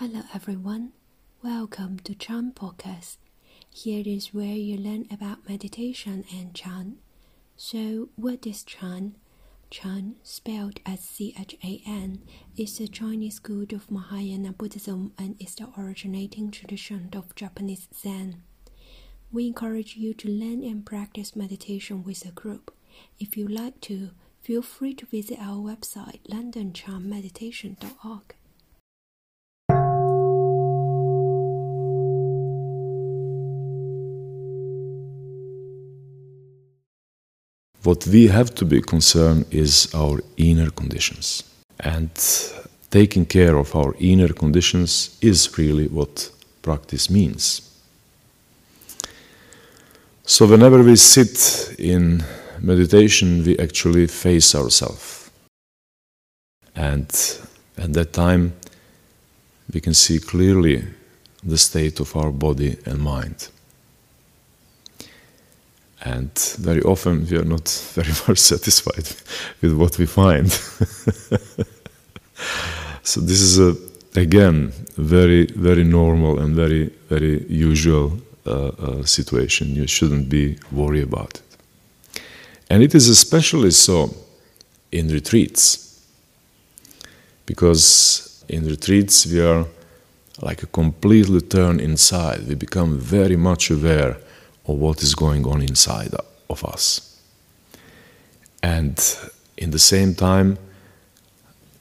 Hello 0.00 0.22
everyone, 0.34 0.92
welcome 1.42 1.98
to 2.04 2.14
Chan 2.14 2.52
Podcast. 2.56 3.18
Here 3.68 4.02
is 4.06 4.32
where 4.32 4.54
you 4.54 4.78
learn 4.78 5.06
about 5.10 5.46
meditation 5.46 6.24
and 6.34 6.54
Chan. 6.54 6.96
So, 7.54 8.08
what 8.16 8.46
is 8.46 8.62
Chan? 8.62 9.16
Chan, 9.68 10.14
spelled 10.22 10.80
as 10.86 11.00
C 11.00 11.34
H 11.38 11.54
A 11.62 11.82
N, 11.86 12.22
is 12.56 12.78
the 12.78 12.88
Chinese 12.88 13.34
school 13.34 13.66
of 13.74 13.90
Mahayana 13.90 14.54
Buddhism 14.54 15.12
and 15.18 15.36
is 15.38 15.56
the 15.56 15.68
originating 15.78 16.50
tradition 16.50 17.10
of 17.12 17.34
Japanese 17.34 17.86
Zen. 17.94 18.42
We 19.30 19.48
encourage 19.48 19.96
you 19.96 20.14
to 20.14 20.30
learn 20.30 20.64
and 20.64 20.86
practice 20.86 21.36
meditation 21.36 22.04
with 22.04 22.24
a 22.24 22.32
group. 22.32 22.72
If 23.18 23.36
you 23.36 23.46
like 23.46 23.82
to, 23.82 24.12
feel 24.40 24.62
free 24.62 24.94
to 24.94 25.04
visit 25.04 25.38
our 25.38 25.58
website 25.58 26.20
londonchanmeditation.org. 26.26 28.34
What 37.82 38.06
we 38.06 38.28
have 38.28 38.54
to 38.56 38.64
be 38.64 38.82
concerned 38.82 39.46
is 39.50 39.88
our 39.94 40.20
inner 40.36 40.70
conditions. 40.70 41.44
And 41.78 42.10
taking 42.90 43.24
care 43.24 43.56
of 43.56 43.74
our 43.74 43.94
inner 43.98 44.28
conditions 44.28 45.16
is 45.22 45.56
really 45.56 45.88
what 45.88 46.30
practice 46.60 47.08
means. 47.08 47.62
So, 50.24 50.46
whenever 50.46 50.82
we 50.82 50.96
sit 50.96 51.74
in 51.78 52.22
meditation, 52.60 53.44
we 53.44 53.58
actually 53.58 54.06
face 54.06 54.54
ourselves. 54.54 55.30
And 56.76 57.08
at 57.76 57.92
that 57.94 58.12
time, 58.12 58.52
we 59.72 59.80
can 59.80 59.94
see 59.94 60.18
clearly 60.18 60.84
the 61.42 61.58
state 61.58 62.00
of 62.00 62.14
our 62.14 62.30
body 62.30 62.76
and 62.84 63.00
mind. 63.00 63.48
And 66.02 66.30
very 66.58 66.82
often 66.82 67.26
we 67.30 67.36
are 67.36 67.44
not 67.44 67.68
very 67.94 68.12
much 68.28 68.38
satisfied 68.38 69.08
with 69.60 69.74
what 69.74 69.98
we 69.98 70.06
find. 70.06 70.50
so 73.02 73.20
this 73.20 73.40
is 73.40 73.58
a, 73.58 73.76
again 74.16 74.72
very 74.96 75.46
very 75.46 75.84
normal 75.84 76.40
and 76.40 76.56
very 76.56 76.90
very 77.08 77.44
usual 77.48 78.18
uh, 78.46 78.68
uh, 78.68 79.04
situation. 79.04 79.74
You 79.74 79.86
shouldn't 79.86 80.28
be 80.28 80.58
worried 80.72 81.04
about 81.04 81.34
it. 81.34 81.42
And 82.70 82.82
it 82.82 82.94
is 82.94 83.08
especially 83.08 83.70
so 83.70 84.14
in 84.92 85.08
retreats, 85.08 86.00
because 87.44 88.44
in 88.48 88.66
retreats 88.66 89.26
we 89.26 89.40
are 89.40 89.66
like 90.40 90.62
a 90.62 90.66
completely 90.66 91.40
turned 91.40 91.80
inside. 91.80 92.48
We 92.48 92.54
become 92.54 92.98
very 92.98 93.36
much 93.36 93.70
aware 93.70 94.16
of 94.70 94.78
what 94.78 95.02
is 95.02 95.14
going 95.14 95.44
on 95.46 95.62
inside 95.62 96.14
of 96.48 96.64
us. 96.64 97.20
And 98.62 98.96
in 99.56 99.70
the 99.70 99.78
same 99.78 100.14
time, 100.14 100.58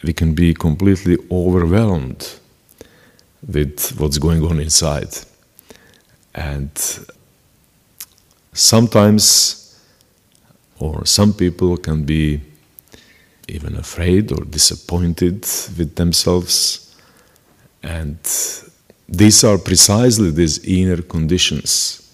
we 0.03 0.13
can 0.13 0.33
be 0.33 0.53
completely 0.53 1.17
overwhelmed 1.29 2.39
with 3.45 3.99
what's 3.99 4.17
going 4.17 4.43
on 4.43 4.59
inside. 4.59 5.13
And 6.33 6.71
sometimes, 8.53 9.79
or 10.79 11.05
some 11.05 11.33
people 11.33 11.77
can 11.77 12.05
be 12.05 12.41
even 13.47 13.75
afraid 13.75 14.31
or 14.31 14.45
disappointed 14.45 15.45
with 15.77 15.95
themselves. 15.95 16.95
And 17.83 18.17
these 19.07 19.43
are 19.43 19.57
precisely 19.57 20.31
these 20.31 20.59
inner 20.59 21.01
conditions 21.01 22.08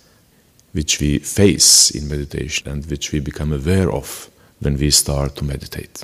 which 0.76 1.00
we 1.00 1.20
face 1.20 1.90
in 1.92 2.10
meditation 2.10 2.68
and 2.68 2.86
which 2.88 3.14
we 3.14 3.22
become 3.22 3.54
aware 3.54 3.90
of 3.90 4.30
when 4.60 4.78
we 4.78 4.92
start 4.92 5.34
to 5.38 5.46
meditate. 5.46 6.04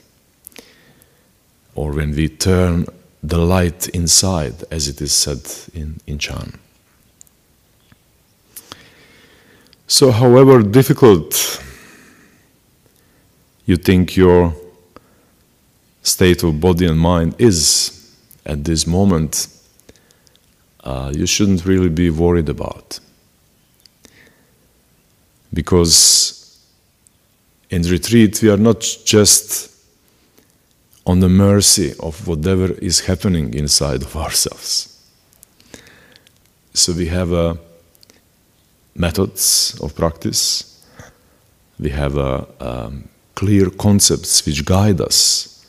Or 1.76 1.92
when 1.92 2.16
we 2.16 2.30
turn 2.30 2.86
the 3.22 3.38
light 3.38 3.90
inside, 3.90 4.64
as 4.72 4.88
it 4.88 5.02
is 5.02 5.12
said 5.12 5.42
in, 5.74 6.00
in 6.08 6.20
Chan. 6.20 6.58
So, 9.88 10.10
however 10.10 10.64
difficult 10.64 11.62
you 13.66 13.76
think 13.76 14.16
your 14.16 14.56
state 16.02 16.44
of 16.44 16.62
body 16.62 16.88
and 16.88 16.98
mind 16.98 17.36
is 17.38 18.16
at 18.46 18.64
this 18.64 18.88
moment, 18.88 19.48
uh, 20.86 21.12
you 21.14 21.26
shouldn't 21.26 21.66
really 21.66 21.90
be 21.90 22.10
worried 22.10 22.48
about. 22.48 23.02
Because 25.54 26.42
in 27.70 27.84
retreat, 27.84 28.42
we 28.42 28.50
are 28.50 28.58
not 28.58 28.82
just 29.06 29.72
on 31.06 31.20
the 31.20 31.30
mercy 31.30 31.94
of 32.00 32.28
whatever 32.28 32.74
is 32.74 33.02
happening 33.02 33.54
inside 33.54 34.04
of 34.04 34.16
ourselves. 34.26 34.88
So 36.74 36.94
we 36.94 37.08
have 37.08 37.34
uh, 37.34 37.56
methods 38.96 39.80
of 39.82 39.96
practice, 39.96 40.86
we 41.80 41.90
have 41.90 42.18
uh, 42.18 42.46
um, 42.60 43.10
clear 43.36 43.70
concepts 43.70 44.46
which 44.46 44.64
guide 44.66 45.02
us 45.02 45.66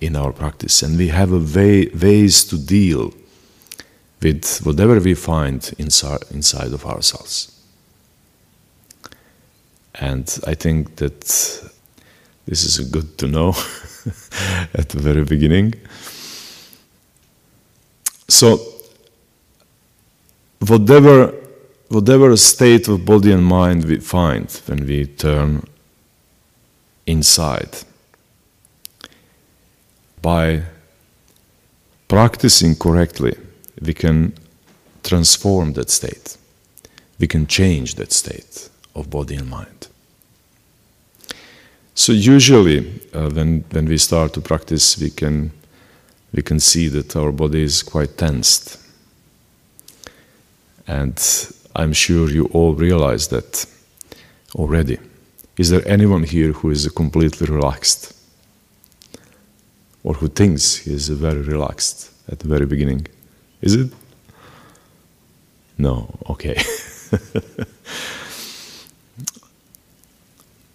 in 0.00 0.16
our 0.16 0.32
practice, 0.32 0.82
and 0.82 0.98
we 0.98 1.08
have 1.08 1.30
way, 1.54 1.86
ways 1.88 2.44
to 2.44 2.58
deal 2.58 3.14
with 4.20 4.58
whatever 4.64 4.98
we 4.98 5.14
find 5.14 5.72
inside, 5.78 6.24
inside 6.30 6.72
of 6.72 6.84
ourselves. 6.84 7.51
And 9.94 10.38
I 10.46 10.54
think 10.54 10.96
that 10.96 11.20
this 12.46 12.64
is 12.64 12.78
good 12.90 13.18
to 13.18 13.28
know 13.28 13.48
at 14.74 14.88
the 14.88 14.98
very 15.00 15.24
beginning. 15.24 15.74
So, 18.28 18.58
whatever, 20.66 21.34
whatever 21.88 22.36
state 22.36 22.88
of 22.88 23.04
body 23.04 23.32
and 23.32 23.44
mind 23.44 23.84
we 23.84 23.98
find 23.98 24.50
when 24.66 24.86
we 24.86 25.06
turn 25.06 25.64
inside, 27.06 27.76
by 30.22 30.62
practicing 32.08 32.76
correctly, 32.76 33.36
we 33.82 33.92
can 33.92 34.32
transform 35.02 35.74
that 35.74 35.90
state. 35.90 36.38
We 37.18 37.26
can 37.26 37.46
change 37.46 37.96
that 37.96 38.12
state 38.12 38.70
of 38.94 39.10
body 39.10 39.36
and 39.36 39.48
mind. 39.48 39.88
So 41.94 42.12
usually, 42.12 42.78
uh, 43.12 43.30
when 43.30 43.64
when 43.70 43.86
we 43.86 43.98
start 43.98 44.32
to 44.32 44.40
practice, 44.40 44.98
we 44.98 45.10
can 45.10 45.50
we 46.32 46.42
can 46.42 46.60
see 46.60 46.88
that 46.88 47.16
our 47.16 47.32
body 47.32 47.62
is 47.62 47.82
quite 47.82 48.16
tensed, 48.16 48.78
and 50.86 51.18
I'm 51.76 51.92
sure 51.92 52.30
you 52.30 52.46
all 52.52 52.74
realize 52.74 53.28
that 53.28 53.66
already. 54.54 54.98
Is 55.58 55.68
there 55.68 55.86
anyone 55.86 56.24
here 56.24 56.52
who 56.52 56.70
is 56.70 56.88
completely 56.88 57.46
relaxed, 57.46 58.14
or 60.02 60.14
who 60.14 60.28
thinks 60.28 60.76
he 60.76 60.94
is 60.94 61.08
very 61.10 61.42
relaxed 61.42 62.10
at 62.28 62.38
the 62.38 62.48
very 62.48 62.66
beginning? 62.66 63.06
Is 63.60 63.74
it? 63.74 63.92
No. 65.76 66.08
Okay. 66.30 66.56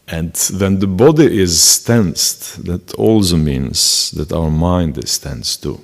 And 0.08 0.38
when 0.58 0.80
the 0.80 0.88
body 0.88 1.42
is 1.42 1.84
tensed, 1.84 2.64
that 2.66 2.94
also 2.94 3.36
means 3.36 4.12
that 4.12 4.32
our 4.32 4.50
mind 4.50 4.98
is 4.98 5.20
tense 5.20 5.58
too. 5.58 5.82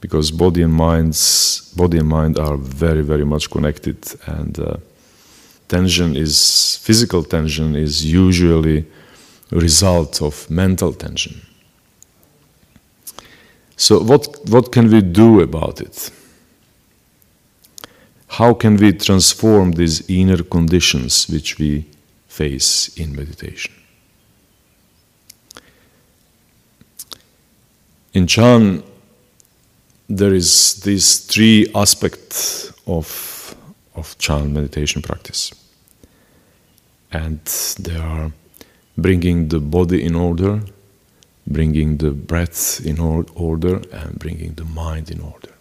Because 0.00 0.30
body 0.30 0.62
and 0.62 0.72
minds, 0.72 1.72
body 1.76 1.98
and 1.98 2.08
mind 2.08 2.38
are 2.38 2.56
very, 2.56 3.02
very 3.02 3.24
much 3.24 3.50
connected, 3.50 3.98
and 4.26 4.58
uh, 4.58 4.76
tension 5.68 6.16
is 6.16 6.78
physical 6.82 7.22
tension 7.22 7.76
is 7.76 8.04
usually 8.04 8.86
a 9.52 9.56
result 9.56 10.22
of 10.22 10.48
mental 10.50 10.92
tension. 10.92 11.40
So, 13.76 14.02
what 14.02 14.38
what 14.48 14.72
can 14.72 14.90
we 14.90 15.02
do 15.02 15.40
about 15.40 15.80
it? 15.80 16.10
How 18.28 18.54
can 18.54 18.76
we 18.76 18.92
transform 18.92 19.72
these 19.72 20.08
inner 20.08 20.42
conditions 20.42 21.28
which 21.28 21.58
we 21.58 21.84
face 22.36 22.94
in 22.96 23.16
meditation. 23.16 23.72
In 28.12 28.26
Chan, 28.26 28.82
there 30.08 30.34
is 30.34 30.80
these 30.82 31.18
three 31.18 31.66
aspects 31.74 32.72
of, 32.86 33.54
of 33.94 34.16
Chan 34.18 34.52
meditation 34.52 35.02
practice. 35.02 35.52
And 37.10 37.40
they 37.80 37.96
are 37.96 38.32
bringing 38.98 39.48
the 39.48 39.60
body 39.60 40.04
in 40.04 40.14
order, 40.14 40.60
bringing 41.46 41.96
the 41.96 42.10
breath 42.10 42.84
in 42.84 42.98
order 42.98 43.80
and 43.92 44.18
bringing 44.18 44.54
the 44.54 44.64
mind 44.64 45.10
in 45.10 45.20
order. 45.20 45.52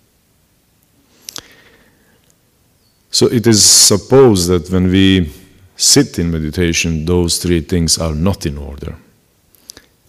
So 3.11 3.27
it 3.27 3.47
is 3.47 3.63
supposed 3.63 4.49
that 4.49 4.69
when 4.69 4.91
we 4.91 5.31
sit 5.75 6.19
in 6.19 6.31
meditation, 6.31 7.05
those 7.05 7.37
three 7.37 7.61
things 7.61 7.97
are 7.97 8.15
not 8.15 8.45
in 8.45 8.57
order. 8.57 8.95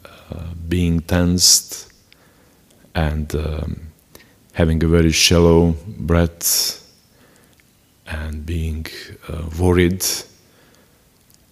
Uh, 0.04 0.44
being 0.68 1.00
tensed 1.00 1.92
and 2.94 3.34
um, 3.34 3.80
having 4.52 4.82
a 4.82 4.88
very 4.88 5.12
shallow 5.12 5.74
breath 5.98 6.82
and 8.06 8.46
being 8.46 8.86
uh, 9.28 9.42
worried 9.58 10.04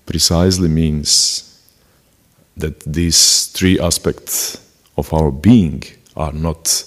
precisely 0.07 0.69
means 0.69 1.61
that 2.57 2.81
these 2.81 3.47
three 3.49 3.79
aspects 3.81 4.61
of 4.97 5.13
our 5.13 5.31
being 5.31 5.83
are 6.17 6.33
not, 6.33 6.85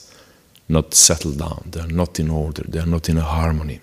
not 0.70 0.94
settled 0.94 1.38
down, 1.38 1.68
they 1.72 1.82
are 1.82 1.88
not 1.88 2.20
in 2.20 2.30
order, 2.30 2.64
they 2.68 2.80
are 2.80 2.86
not 2.86 3.10
in 3.10 3.18
harmony. 3.18 3.82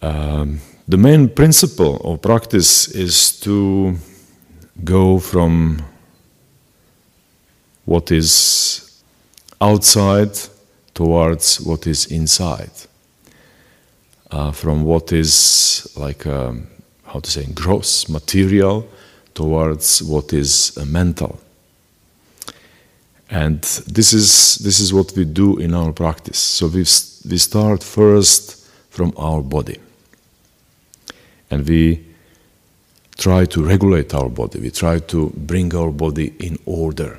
Um, 0.00 0.60
the 0.86 0.96
main 0.96 1.28
principle 1.28 1.96
of 2.04 2.22
practice 2.22 2.88
is 2.88 3.38
to 3.40 3.96
go 4.84 5.18
from 5.18 5.82
what 7.84 8.12
is 8.12 9.02
outside 9.60 10.38
towards 10.94 11.60
what 11.60 11.86
is 11.86 12.06
inside, 12.06 12.70
uh, 14.30 14.52
from 14.52 14.84
what 14.84 15.12
is 15.12 15.92
like 15.96 16.26
a, 16.26 16.48
um, 16.48 16.68
how 17.04 17.18
to 17.18 17.30
say 17.30 17.46
gross 17.52 18.08
material 18.08 18.86
towards 19.34 20.02
what 20.02 20.32
is 20.32 20.76
uh, 20.78 20.84
mental. 20.84 21.40
And 23.30 23.62
this 23.86 24.12
is 24.12 24.58
this 24.58 24.80
is 24.80 24.92
what 24.92 25.12
we 25.16 25.24
do 25.24 25.58
in 25.58 25.74
our 25.74 25.92
practice. 25.92 26.38
So 26.38 26.66
we 26.66 26.84
we 27.30 27.38
start 27.38 27.82
first 27.82 28.66
from 28.90 29.12
our 29.16 29.42
body 29.42 29.78
and 31.50 31.66
we 31.68 32.04
try 33.16 33.44
to 33.44 33.64
regulate 33.64 34.14
our 34.14 34.28
body, 34.28 34.60
we 34.60 34.70
try 34.70 34.98
to 34.98 35.30
bring 35.36 35.74
our 35.74 35.90
body 35.90 36.34
in 36.38 36.58
order. 36.66 37.18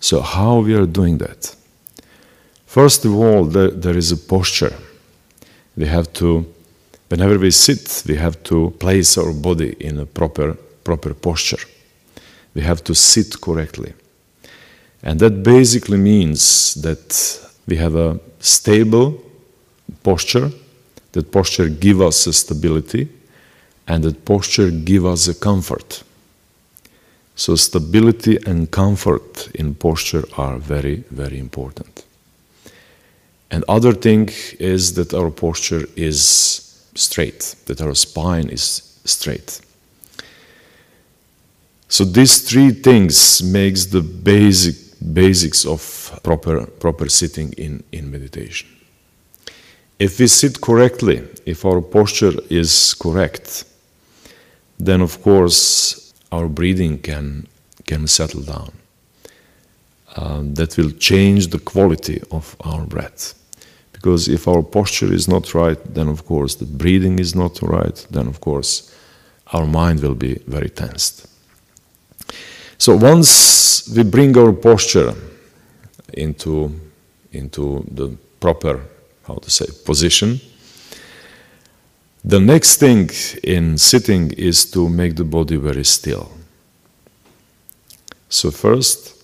So, 0.00 0.20
how 0.20 0.60
we 0.60 0.74
are 0.74 0.86
doing 0.86 1.18
that? 1.18 1.54
First 2.66 3.04
of 3.04 3.14
all, 3.14 3.44
there, 3.44 3.70
there 3.70 3.96
is 3.96 4.12
a 4.12 4.16
posture. 4.16 4.74
We 5.76 5.86
have 5.86 6.12
to, 6.14 6.46
whenever 7.08 7.38
we 7.38 7.50
sit, 7.50 8.04
we 8.06 8.16
have 8.16 8.42
to 8.44 8.70
place 8.78 9.18
our 9.18 9.32
body 9.32 9.74
in 9.80 9.98
a 9.98 10.06
proper, 10.06 10.54
proper 10.84 11.14
posture. 11.14 11.64
We 12.54 12.62
have 12.62 12.84
to 12.84 12.94
sit 12.94 13.40
correctly. 13.40 13.94
And 15.02 15.18
that 15.20 15.42
basically 15.42 15.98
means 15.98 16.74
that 16.74 17.40
we 17.66 17.76
have 17.76 17.94
a 17.94 18.20
stable 18.38 19.22
posture 20.02 20.50
that 21.12 21.32
posture 21.32 21.68
give 21.68 22.00
us 22.00 22.26
a 22.26 22.32
stability 22.32 23.08
and 23.86 24.04
that 24.04 24.24
posture 24.24 24.70
give 24.70 25.04
us 25.04 25.28
a 25.28 25.34
comfort. 25.34 26.02
So 27.34 27.56
stability 27.56 28.38
and 28.46 28.70
comfort 28.70 29.50
in 29.54 29.74
posture 29.74 30.24
are 30.36 30.58
very, 30.58 31.04
very 31.10 31.38
important. 31.38 32.04
And 33.50 33.64
other 33.68 33.92
thing 33.92 34.30
is 34.58 34.94
that 34.94 35.14
our 35.14 35.30
posture 35.30 35.86
is 35.96 36.20
straight, 36.94 37.56
that 37.66 37.80
our 37.80 37.94
spine 37.94 38.48
is 38.48 38.98
straight. 39.04 39.60
So 41.88 42.04
these 42.04 42.48
three 42.48 42.70
things 42.70 43.42
makes 43.42 43.86
the 43.86 44.02
basic 44.02 44.76
basics 45.00 45.64
of 45.64 46.20
proper 46.22 46.66
proper 46.66 47.08
sitting 47.08 47.52
in, 47.54 47.82
in 47.90 48.10
meditation. 48.10 48.68
If 50.00 50.18
we 50.18 50.28
sit 50.28 50.62
correctly, 50.62 51.22
if 51.44 51.66
our 51.66 51.82
posture 51.82 52.32
is 52.48 52.94
correct, 52.94 53.64
then 54.78 55.02
of 55.02 55.20
course 55.22 56.14
our 56.32 56.48
breathing 56.48 56.98
can, 56.98 57.46
can 57.86 58.06
settle 58.06 58.40
down. 58.40 58.72
Uh, 60.16 60.40
that 60.54 60.78
will 60.78 60.90
change 60.92 61.48
the 61.48 61.58
quality 61.58 62.22
of 62.30 62.56
our 62.62 62.86
breath. 62.86 63.34
Because 63.92 64.26
if 64.26 64.48
our 64.48 64.62
posture 64.62 65.12
is 65.12 65.28
not 65.28 65.54
right, 65.54 65.78
then 65.94 66.08
of 66.08 66.24
course 66.24 66.54
the 66.54 66.64
breathing 66.64 67.18
is 67.18 67.34
not 67.34 67.60
right, 67.60 68.06
then 68.10 68.26
of 68.26 68.40
course 68.40 68.96
our 69.52 69.66
mind 69.66 70.00
will 70.00 70.14
be 70.14 70.36
very 70.46 70.70
tensed. 70.70 71.26
So 72.78 72.96
once 72.96 73.86
we 73.94 74.02
bring 74.02 74.34
our 74.38 74.52
posture 74.52 75.12
into, 76.14 76.74
into 77.32 77.84
the 77.90 78.16
proper 78.40 78.80
how 79.30 79.38
to 79.38 79.50
say, 79.50 79.66
position. 79.84 80.40
The 82.24 82.40
next 82.40 82.76
thing 82.76 83.10
in 83.42 83.78
sitting 83.78 84.32
is 84.32 84.70
to 84.72 84.88
make 84.88 85.16
the 85.16 85.24
body 85.24 85.56
very 85.56 85.84
still. 85.84 86.30
So, 88.28 88.50
first, 88.50 89.16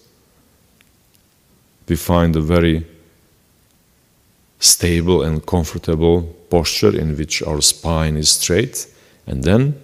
we 1.89 1.97
find 1.97 2.35
a 2.37 2.41
very 2.41 2.87
stable 4.59 5.23
and 5.23 5.45
comfortable 5.45 6.23
posture 6.51 6.99
in 6.99 7.17
which 7.17 7.43
our 7.43 7.61
spine 7.61 8.17
is 8.17 8.31
straight, 8.31 8.87
and 9.27 9.45
then 9.45 9.75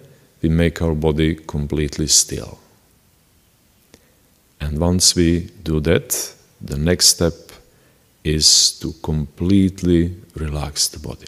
we 0.41 0.49
make 0.49 0.81
our 0.81 0.95
body 0.95 1.35
completely 1.35 2.07
still. 2.07 2.57
And 4.59 4.79
once 4.79 5.15
we 5.15 5.51
do 5.63 5.79
that, 5.81 6.33
the 6.61 6.77
next 6.77 7.07
step 7.07 7.42
is 8.23 8.79
to 8.79 8.93
completely 9.01 10.15
relax 10.35 10.87
the 10.87 10.99
body. 10.99 11.27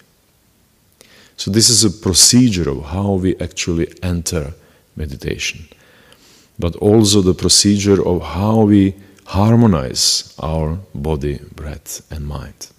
So, 1.38 1.52
this 1.52 1.70
is 1.70 1.84
a 1.84 1.90
procedure 1.90 2.70
of 2.70 2.86
how 2.86 3.14
we 3.14 3.36
actually 3.38 3.94
enter 4.02 4.54
meditation, 4.96 5.68
but 6.58 6.76
also 6.78 7.22
the 7.22 7.34
procedure 7.34 8.02
of 8.06 8.22
how 8.22 8.62
we 8.62 8.96
harmonize 9.26 10.34
our 10.40 10.78
body, 10.94 11.40
breath, 11.54 12.02
and 12.10 12.26
mind. 12.26 12.70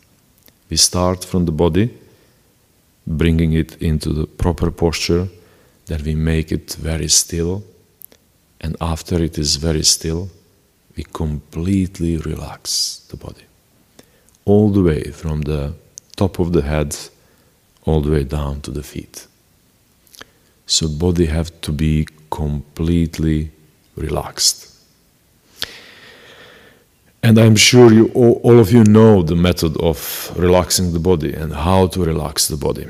We 0.70 0.78
start 0.78 1.24
from 1.24 1.44
the 1.44 1.52
body, 1.52 1.90
bringing 3.06 3.52
it 3.52 3.80
into 3.82 4.12
the 4.12 4.26
proper 4.26 4.70
posture, 4.70 5.28
then 5.86 6.02
we 6.02 6.14
make 6.14 6.50
it 6.50 6.74
very 6.74 7.08
still, 7.08 7.62
and 8.60 8.76
after 8.80 9.22
it 9.22 9.38
is 9.38 9.56
very 9.56 9.82
still, 9.82 10.30
we 10.96 11.04
completely 11.12 12.16
relax 12.16 13.06
the 13.10 13.16
body 13.16 13.44
all 14.46 14.70
the 14.70 14.82
way 14.82 15.02
from 15.10 15.42
the 15.42 15.74
top 16.16 16.38
of 16.38 16.52
the 16.52 16.62
head 16.62 16.96
all 17.84 18.00
the 18.00 18.10
way 18.10 18.24
down 18.24 18.60
to 18.62 18.70
the 18.70 18.82
feet. 18.82 19.26
So 20.66 20.88
body 20.88 21.26
have 21.26 21.60
to 21.60 21.72
be 21.72 22.08
completely 22.30 23.50
relaxed. 23.96 24.72
And 27.22 27.38
I'm 27.38 27.56
sure 27.56 27.92
you 27.92 28.10
all, 28.14 28.40
all 28.42 28.58
of 28.58 28.72
you 28.72 28.84
know 28.84 29.22
the 29.22 29.36
method 29.36 29.76
of 29.80 30.32
relaxing 30.36 30.92
the 30.92 31.00
body 31.00 31.32
and 31.34 31.52
how 31.52 31.86
to 31.88 32.04
relax 32.04 32.48
the 32.48 32.56
body. 32.56 32.86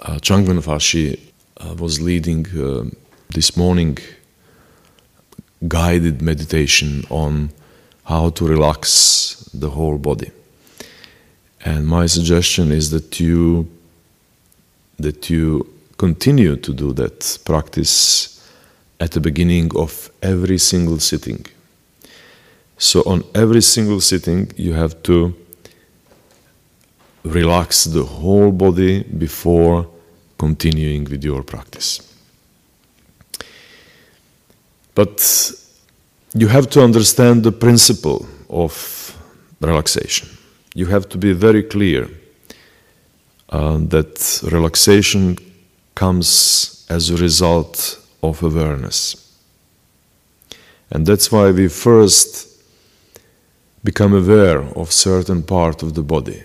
Uh, 0.00 0.18
Changmen 0.18 0.60
Fashi 0.60 1.18
uh, 1.58 1.74
was 1.74 2.00
leading 2.00 2.46
uh, 2.58 2.84
this 3.30 3.56
morning 3.56 3.98
guided 5.68 6.20
meditation 6.20 7.04
on 7.08 7.50
how 8.04 8.30
to 8.30 8.46
relax 8.46 9.48
the 9.54 9.70
whole 9.70 9.98
body. 9.98 10.30
And 11.64 11.86
my 11.86 12.06
suggestion 12.06 12.72
is 12.72 12.90
that 12.90 13.20
you 13.20 13.68
that 14.98 15.30
you 15.30 15.66
continue 15.96 16.56
to 16.56 16.72
do 16.72 16.92
that 16.92 17.38
practice 17.44 18.28
at 19.00 19.10
the 19.12 19.20
beginning 19.20 19.70
of 19.76 20.10
every 20.22 20.58
single 20.58 20.98
sitting. 20.98 21.44
So 22.78 23.02
on 23.06 23.24
every 23.34 23.62
single 23.62 24.00
sitting 24.00 24.50
you 24.56 24.74
have 24.74 25.02
to 25.04 25.34
relax 27.24 27.84
the 27.84 28.04
whole 28.04 28.50
body 28.50 29.04
before 29.04 29.86
continuing 30.38 31.04
with 31.04 31.24
your 31.24 31.42
practice. 31.44 32.00
But 34.94 35.52
you 36.34 36.48
have 36.48 36.68
to 36.70 36.82
understand 36.82 37.44
the 37.44 37.52
principle 37.52 38.26
of 38.48 39.16
relaxation 39.60 40.28
you 40.74 40.86
have 40.86 41.08
to 41.08 41.18
be 41.18 41.32
very 41.32 41.62
clear 41.62 42.08
uh, 43.48 43.78
that 43.78 44.40
relaxation 44.50 45.36
comes 45.94 46.86
as 46.88 47.10
a 47.10 47.16
result 47.16 47.98
of 48.22 48.42
awareness. 48.42 49.16
And 50.90 51.06
that's 51.06 51.30
why 51.32 51.50
we 51.50 51.68
first 51.68 52.48
become 53.84 54.14
aware 54.14 54.60
of 54.76 54.92
certain 54.92 55.42
part 55.42 55.82
of 55.82 55.94
the 55.94 56.02
body. 56.02 56.42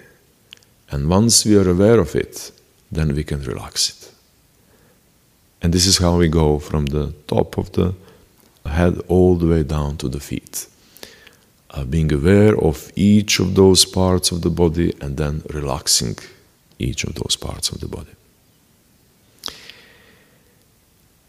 And 0.89 1.10
once 1.10 1.46
we 1.46 1.57
are 1.57 1.69
aware 1.69 2.00
of 2.00 2.15
it, 2.15 2.51
then 2.91 3.13
we 3.15 3.24
can 3.24 3.41
relax 3.43 3.89
it. 3.89 4.12
And 5.62 5.74
this 5.74 5.86
is 5.86 5.98
how 5.98 6.17
we 6.17 6.27
go 6.27 6.60
from 6.60 6.86
the 6.88 7.13
top 7.27 7.57
of 7.57 7.72
the 7.74 7.93
head 8.65 9.00
all 9.07 9.36
the 9.36 9.48
way 9.48 9.63
down 9.63 9.98
to 9.98 10.10
the 10.10 10.19
feet. 10.19 10.67
Uh, 11.77 11.84
being 11.84 12.12
aware 12.12 12.57
of 12.57 12.91
each 12.96 13.39
of 13.39 13.53
those 13.53 13.86
parts 13.86 14.31
of 14.31 14.41
the 14.41 14.50
body 14.50 14.91
and 15.00 15.15
then 15.15 15.43
relaxing 15.53 16.17
each 16.79 17.03
of 17.03 17.13
those 17.13 17.36
parts 17.36 17.69
of 17.69 17.79
the 17.79 17.88
body. 17.88 18.15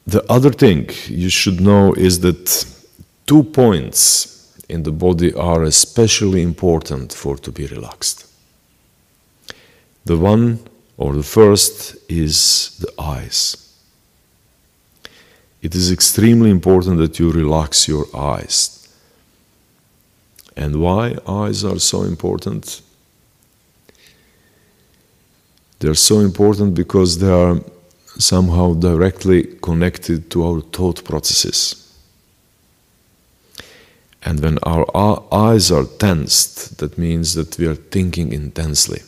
The 0.06 0.24
other 0.32 0.50
thing 0.50 0.88
you 1.06 1.28
should 1.28 1.60
know 1.60 1.92
is 1.92 2.20
that 2.20 2.64
two 3.26 3.42
points 3.42 4.56
in 4.70 4.84
the 4.84 4.92
body 4.92 5.34
are 5.34 5.64
especially 5.64 6.40
important 6.40 7.12
for 7.12 7.36
to 7.36 7.52
be 7.52 7.66
relaxed. 7.66 8.26
The 10.06 10.16
one 10.16 10.60
or 10.96 11.12
the 11.12 11.28
first 11.38 11.94
is 12.08 12.78
the 12.78 12.92
eyes. 12.98 13.74
It 15.60 15.74
is 15.74 15.92
extremely 15.92 16.50
important 16.50 16.96
that 16.98 17.18
you 17.18 17.30
relax 17.30 17.86
your 17.86 18.06
eyes. 18.16 18.77
And 20.58 20.80
why 20.80 21.16
eyes 21.24 21.64
are 21.64 21.78
so 21.78 22.02
important? 22.02 22.82
They're 25.78 25.94
so 25.94 26.18
important 26.18 26.74
because 26.74 27.18
they 27.18 27.30
are 27.30 27.60
somehow 28.18 28.74
directly 28.74 29.44
connected 29.62 30.32
to 30.32 30.44
our 30.44 30.60
thought 30.60 31.04
processes. 31.04 31.96
And 34.24 34.40
when 34.40 34.58
our 34.64 34.84
eyes 35.32 35.70
are 35.70 35.84
tensed, 35.84 36.78
that 36.78 36.98
means 36.98 37.34
that 37.34 37.56
we 37.56 37.68
are 37.68 37.76
thinking 37.76 38.32
intensely. 38.32 39.02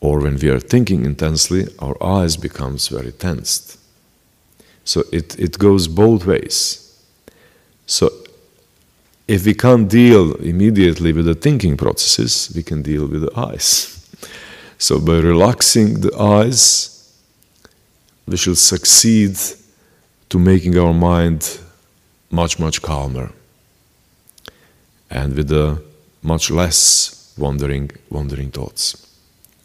Or 0.00 0.20
when 0.20 0.36
we 0.36 0.48
are 0.48 0.60
thinking 0.60 1.04
intensely, 1.04 1.66
our 1.80 2.00
eyes 2.00 2.36
becomes 2.36 2.86
very 2.86 3.10
tensed. 3.10 3.80
So 4.84 5.02
it, 5.12 5.36
it 5.40 5.58
goes 5.58 5.88
both 5.88 6.24
ways. 6.24 6.78
So 7.86 8.21
if 9.32 9.46
we 9.46 9.54
can't 9.54 9.88
deal 9.88 10.34
immediately 10.34 11.10
with 11.10 11.24
the 11.24 11.34
thinking 11.34 11.74
processes, 11.74 12.52
we 12.54 12.62
can 12.62 12.82
deal 12.82 13.06
with 13.06 13.22
the 13.22 13.32
eyes. 13.34 14.06
So 14.76 15.00
by 15.00 15.20
relaxing 15.20 16.00
the 16.00 16.14
eyes, 16.18 17.14
we 18.26 18.36
shall 18.36 18.56
succeed 18.56 19.36
to 20.28 20.38
making 20.38 20.76
our 20.76 20.92
mind 20.92 21.58
much, 22.30 22.58
much 22.58 22.82
calmer 22.82 23.32
and 25.10 25.34
with 25.34 25.50
much 26.22 26.50
less 26.50 27.34
wandering, 27.38 27.90
wandering 28.10 28.50
thoughts 28.50 29.16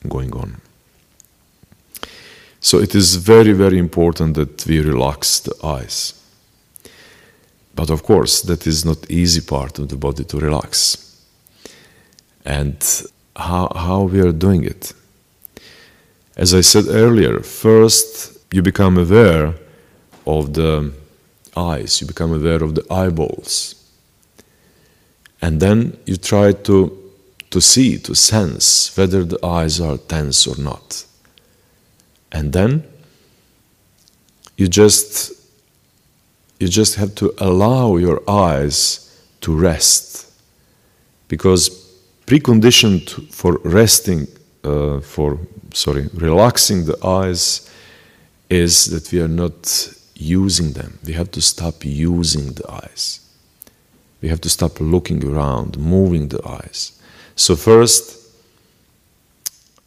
going 0.08 0.32
on. 0.34 0.62
So 2.62 2.80
it 2.80 2.96
is 2.96 3.16
very, 3.16 3.52
very 3.52 3.78
important 3.78 4.36
that 4.36 4.66
we 4.66 4.80
relax 4.80 5.42
the 5.42 5.56
eyes. 5.62 6.17
But 7.78 7.92
of 7.92 8.02
course, 8.02 8.42
that 8.42 8.66
is 8.66 8.84
not 8.84 9.10
easy 9.10 9.40
part 9.40 9.78
of 9.78 9.90
the 9.90 9.96
body 9.96 10.24
to 10.24 10.40
relax. 10.40 10.98
And 12.44 12.76
how, 13.36 13.72
how 13.76 14.02
we 14.02 14.20
are 14.20 14.32
doing 14.32 14.64
it. 14.64 14.94
As 16.36 16.56
I 16.56 16.62
said 16.62 16.86
earlier, 16.88 17.40
first 17.42 18.40
you 18.52 18.64
become 18.64 18.98
aware 18.98 19.54
of 20.26 20.56
the 20.56 20.92
eyes, 21.56 22.02
you 22.02 22.08
become 22.08 22.34
aware 22.34 22.64
of 22.64 22.74
the 22.74 22.84
eyeballs. 22.92 23.76
And 25.40 25.60
then 25.60 25.98
you 26.08 26.18
try 26.18 26.54
to, 26.54 27.12
to 27.52 27.62
see, 27.62 28.00
to 28.00 28.16
sense 28.16 28.98
whether 28.98 29.24
the 29.24 29.46
eyes 29.46 29.80
are 29.80 29.98
tense 29.98 30.48
or 30.48 30.58
not. 30.58 31.06
And 32.32 32.54
then 32.54 32.84
you 34.58 34.68
just 34.68 35.37
you 36.60 36.68
just 36.68 36.96
have 36.96 37.14
to 37.16 37.34
allow 37.38 37.98
your 37.98 38.22
eyes 38.30 39.04
to 39.42 39.56
rest 39.56 40.32
because 41.28 41.70
preconditioned 42.26 43.32
for 43.34 43.60
resting 43.64 44.28
uh, 44.64 45.00
for 45.00 45.40
sorry, 45.74 46.10
relaxing 46.14 46.86
the 46.86 46.98
eyes 47.06 47.70
is 48.50 48.86
that 48.86 49.12
we 49.12 49.22
are 49.22 49.28
not 49.28 49.94
using 50.16 50.74
them. 50.74 51.00
We 51.06 51.14
have 51.14 51.32
to 51.32 51.42
stop 51.42 51.86
using 51.86 52.54
the 52.54 52.70
eyes. 52.70 53.20
We 54.22 54.30
have 54.30 54.42
to 54.42 54.50
stop 54.50 54.80
looking 54.80 55.24
around, 55.24 55.78
moving 55.78 56.30
the 56.30 56.46
eyes. 56.48 57.00
So, 57.36 57.56
first, 57.56 58.18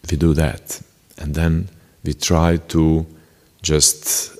we 0.09 0.17
do 0.17 0.35
that, 0.35 0.81
and 1.19 1.35
then 1.35 1.69
we 2.05 2.15
try 2.15 2.59
to 2.69 3.07
just 3.61 4.39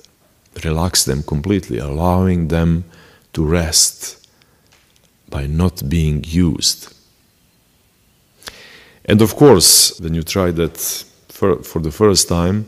relax 0.63 1.03
them 1.05 1.23
completely, 1.23 1.77
allowing 1.77 2.49
them 2.49 2.83
to 3.33 3.45
rest 3.45 4.27
by 5.29 5.47
not 5.47 5.87
being 5.89 6.23
used. 6.27 6.93
And 9.05 9.21
of 9.21 9.35
course, 9.35 9.99
when 9.99 10.13
you 10.13 10.23
try 10.23 10.51
that 10.51 10.77
for, 11.29 11.63
for 11.63 11.79
the 11.79 11.91
first 11.91 12.27
time, 12.27 12.65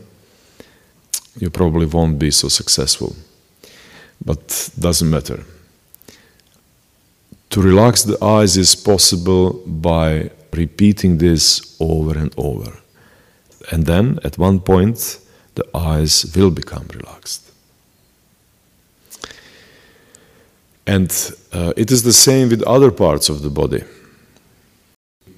you 1.38 1.50
probably 1.50 1.86
won't 1.86 2.18
be 2.18 2.30
so 2.30 2.48
successful. 2.48 3.14
But 4.24 4.70
doesn't 4.78 5.10
matter. 5.10 5.44
To 7.50 7.62
relax 7.62 8.02
the 8.02 8.22
eyes 8.24 8.56
is 8.56 8.74
possible 8.74 9.52
by 9.66 10.30
repeating 10.52 11.18
this 11.18 11.76
over 11.80 12.18
and 12.18 12.32
over. 12.36 12.72
And 13.70 13.86
then 13.86 14.18
at 14.24 14.38
one 14.38 14.60
point, 14.60 15.18
the 15.54 15.64
eyes 15.74 16.26
will 16.34 16.50
become 16.50 16.88
relaxed. 16.92 17.53
And 20.86 21.10
uh, 21.52 21.72
it 21.76 21.90
is 21.90 22.02
the 22.02 22.12
same 22.12 22.50
with 22.50 22.62
other 22.62 22.90
parts 22.90 23.28
of 23.28 23.42
the 23.42 23.50
body. 23.50 23.84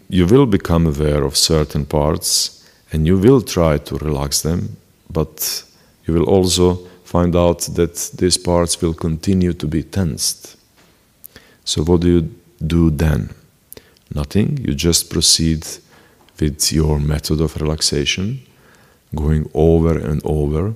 You 0.09 0.27
will 0.27 0.47
become 0.47 0.87
aware 0.87 1.25
of 1.25 1.37
certain 1.37 1.87
parts 1.87 2.65
and 2.93 3.07
you 3.07 3.19
will 3.19 3.41
try 3.41 3.79
to 3.79 3.97
relax 3.99 4.43
them, 4.43 4.77
but 5.11 5.65
you 6.07 6.15
will 6.15 6.29
also 6.29 6.77
find 7.05 7.35
out 7.37 7.61
that 7.75 7.95
these 8.19 8.39
parts 8.39 8.81
will 8.81 8.95
continue 8.95 9.53
to 9.53 9.67
be 9.67 9.83
tensed. 9.83 10.57
So, 11.65 11.83
what 11.83 12.01
do 12.01 12.09
you 12.09 12.35
do 12.65 12.91
then? 12.91 13.31
Nothing, 14.15 14.59
you 14.59 14.75
just 14.75 15.11
proceed 15.11 15.67
with 16.41 16.73
your 16.73 17.01
method 17.01 17.41
of 17.41 17.57
relaxation, 17.57 18.41
going 19.15 19.51
over 19.53 19.99
and 19.99 20.21
over, 20.25 20.75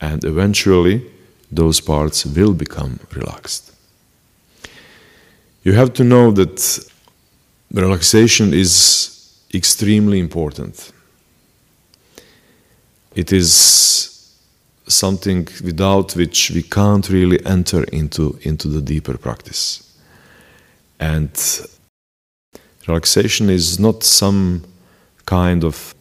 and 0.00 0.24
eventually 0.24 1.02
those 1.50 1.80
parts 1.80 2.26
will 2.26 2.52
become 2.52 3.00
relaxed. 3.14 3.71
You 5.64 5.74
have 5.74 5.92
to 5.94 6.04
know 6.04 6.32
that 6.32 6.90
relaxation 7.72 8.52
is 8.52 9.42
extremely 9.54 10.18
important 10.18 10.92
it 13.14 13.32
is 13.32 14.34
something 14.86 15.48
without 15.64 16.16
which 16.16 16.50
we 16.50 16.62
can't 16.62 17.08
really 17.08 17.44
enter 17.46 17.84
into, 17.84 18.38
into 18.42 18.68
the 18.68 18.80
deeper 18.80 19.16
practice. 19.18 19.82
And 20.98 21.30
relaxation 22.86 23.50
is 23.50 23.78
not 23.78 24.02
some 24.02 24.64
kind 25.26 25.64
of 25.64 25.94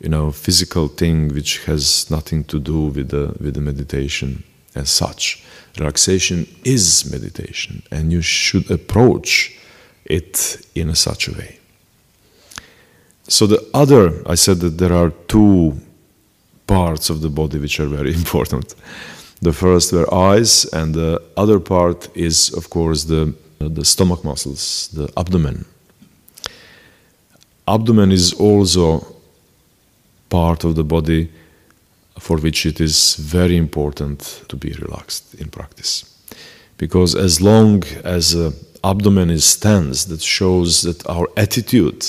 you 0.00 0.08
know 0.08 0.30
physical 0.32 0.88
thing 0.88 1.28
which 1.32 1.64
has 1.64 2.10
nothing 2.10 2.44
to 2.44 2.58
do 2.58 2.86
with 2.86 3.08
the 3.10 3.34
with 3.40 3.54
the 3.54 3.60
meditation 3.60 4.42
as 4.74 4.90
such 4.90 5.44
relaxation 5.78 6.46
is 6.64 7.10
meditation 7.10 7.82
and 7.90 8.12
you 8.12 8.22
should 8.22 8.70
approach 8.70 9.58
it 10.04 10.64
in 10.74 10.94
such 10.94 11.28
a 11.28 11.32
way 11.32 11.58
so 13.28 13.46
the 13.46 13.62
other 13.72 14.22
i 14.28 14.34
said 14.34 14.60
that 14.60 14.78
there 14.78 14.92
are 14.92 15.10
two 15.28 15.80
parts 16.66 17.10
of 17.10 17.20
the 17.20 17.28
body 17.28 17.58
which 17.58 17.80
are 17.80 17.86
very 17.86 18.12
important. 18.22 18.74
The 19.40 19.52
first 19.52 19.92
were 19.92 20.12
eyes, 20.14 20.64
and 20.72 20.94
the 20.94 21.20
other 21.36 21.58
part 21.60 22.08
is, 22.14 22.52
of 22.54 22.70
course, 22.70 23.04
the, 23.04 23.34
the 23.58 23.84
stomach 23.84 24.24
muscles, 24.24 24.88
the 24.92 25.08
abdomen. 25.16 25.64
Abdomen 27.66 28.12
is 28.12 28.32
also 28.32 29.06
part 30.28 30.64
of 30.64 30.74
the 30.74 30.84
body 30.84 31.30
for 32.22 32.36
which 32.38 32.66
it 32.66 32.80
is 32.80 33.16
very 33.16 33.56
important 33.56 34.44
to 34.48 34.56
be 34.56 34.72
relaxed 34.84 35.34
in 35.34 35.48
practice. 35.48 36.04
Because 36.78 37.14
as 37.14 37.40
long 37.40 37.82
as 38.04 38.32
the 38.32 38.54
abdomen 38.82 39.30
is 39.30 39.56
tense, 39.56 40.04
that 40.06 40.22
shows 40.22 40.82
that 40.82 41.06
our 41.08 41.26
attitude 41.36 42.02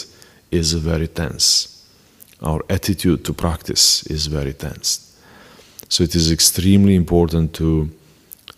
is 0.52 0.74
very 0.74 1.08
tense 1.08 1.74
our 2.44 2.62
attitude 2.70 3.24
to 3.26 3.34
practice 3.34 4.04
is 4.08 4.28
very 4.28 4.54
tense. 4.54 5.18
So 5.90 6.04
it 6.04 6.16
is 6.16 6.32
extremely 6.32 6.96
important 6.96 7.54
to, 7.56 7.90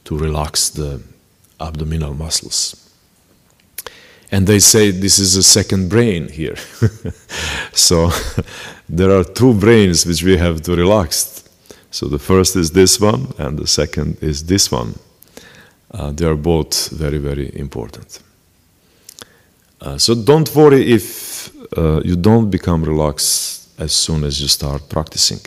to 0.05 0.17
relax 0.17 0.69
the 0.69 1.01
abdominal 1.59 2.13
muscles. 2.13 2.81
And 4.31 4.47
they 4.47 4.59
say 4.59 4.91
this 4.91 5.19
is 5.19 5.35
a 5.35 5.43
second 5.43 5.89
brain 5.89 6.29
here. 6.29 6.55
so 7.73 8.09
there 8.89 9.11
are 9.11 9.23
two 9.23 9.53
brains 9.53 10.05
which 10.05 10.23
we 10.23 10.37
have 10.37 10.61
to 10.63 10.75
relax. 10.75 11.44
So 11.95 12.09
the 12.09 12.19
first 12.19 12.57
is 12.57 12.71
this 12.71 12.99
one, 12.99 13.27
and 13.37 13.57
the 13.57 13.67
second 13.67 14.17
is 14.21 14.43
this 14.43 14.69
one. 14.69 14.95
Uh, 15.91 16.11
they 16.11 16.25
are 16.25 16.35
both 16.35 16.89
very, 16.89 17.19
very 17.19 17.49
important. 17.57 18.19
Uh, 19.79 19.97
so 19.97 20.13
don't 20.13 20.53
worry 20.53 20.91
if 20.91 21.49
uh, 21.77 22.01
you 22.03 22.17
don't 22.17 22.49
become 22.49 22.83
relaxed 22.83 23.69
as 23.79 23.93
soon 23.93 24.25
as 24.25 24.41
you 24.41 24.49
start 24.49 24.89
practicing. 24.89 25.39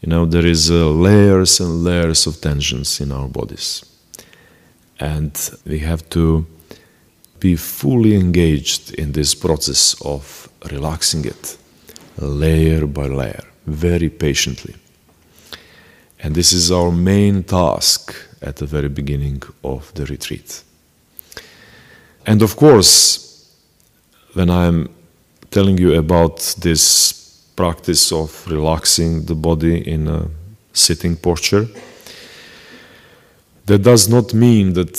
You 0.00 0.08
know, 0.08 0.24
there 0.24 0.46
is 0.46 0.70
uh, 0.70 0.88
layers 0.88 1.60
and 1.60 1.84
layers 1.84 2.26
of 2.26 2.40
tensions 2.40 2.98
in 2.98 3.12
our 3.12 3.28
bodies. 3.28 3.84
And 4.98 5.32
we 5.66 5.80
have 5.80 6.08
to 6.08 6.46
be 7.38 7.54
fully 7.54 8.14
engaged 8.14 8.94
in 8.94 9.12
this 9.12 9.34
process 9.34 9.94
of 10.00 10.48
relaxing 10.72 11.26
it, 11.26 11.58
layer 12.16 12.86
by 12.86 13.08
layer, 13.08 13.44
very 13.66 14.08
patiently. 14.08 14.74
And 16.20 16.34
this 16.34 16.52
is 16.52 16.70
our 16.70 16.90
main 16.90 17.44
task 17.44 18.14
at 18.42 18.56
the 18.56 18.66
very 18.66 18.88
beginning 18.88 19.42
of 19.62 19.92
the 19.94 20.06
retreat. 20.06 20.62
And 22.26 22.42
of 22.42 22.56
course, 22.56 23.54
when 24.34 24.50
I'm 24.50 24.88
telling 25.50 25.78
you 25.78 25.94
about 25.94 26.56
this 26.60 27.18
practice 27.56 28.12
of 28.12 28.46
relaxing 28.46 29.24
the 29.24 29.34
body 29.34 29.76
in 29.94 30.06
a 30.06 30.28
sitting 30.72 31.16
posture. 31.16 31.66
That 33.66 33.82
does 33.82 34.08
not 34.08 34.32
mean 34.32 34.74
that 34.74 34.94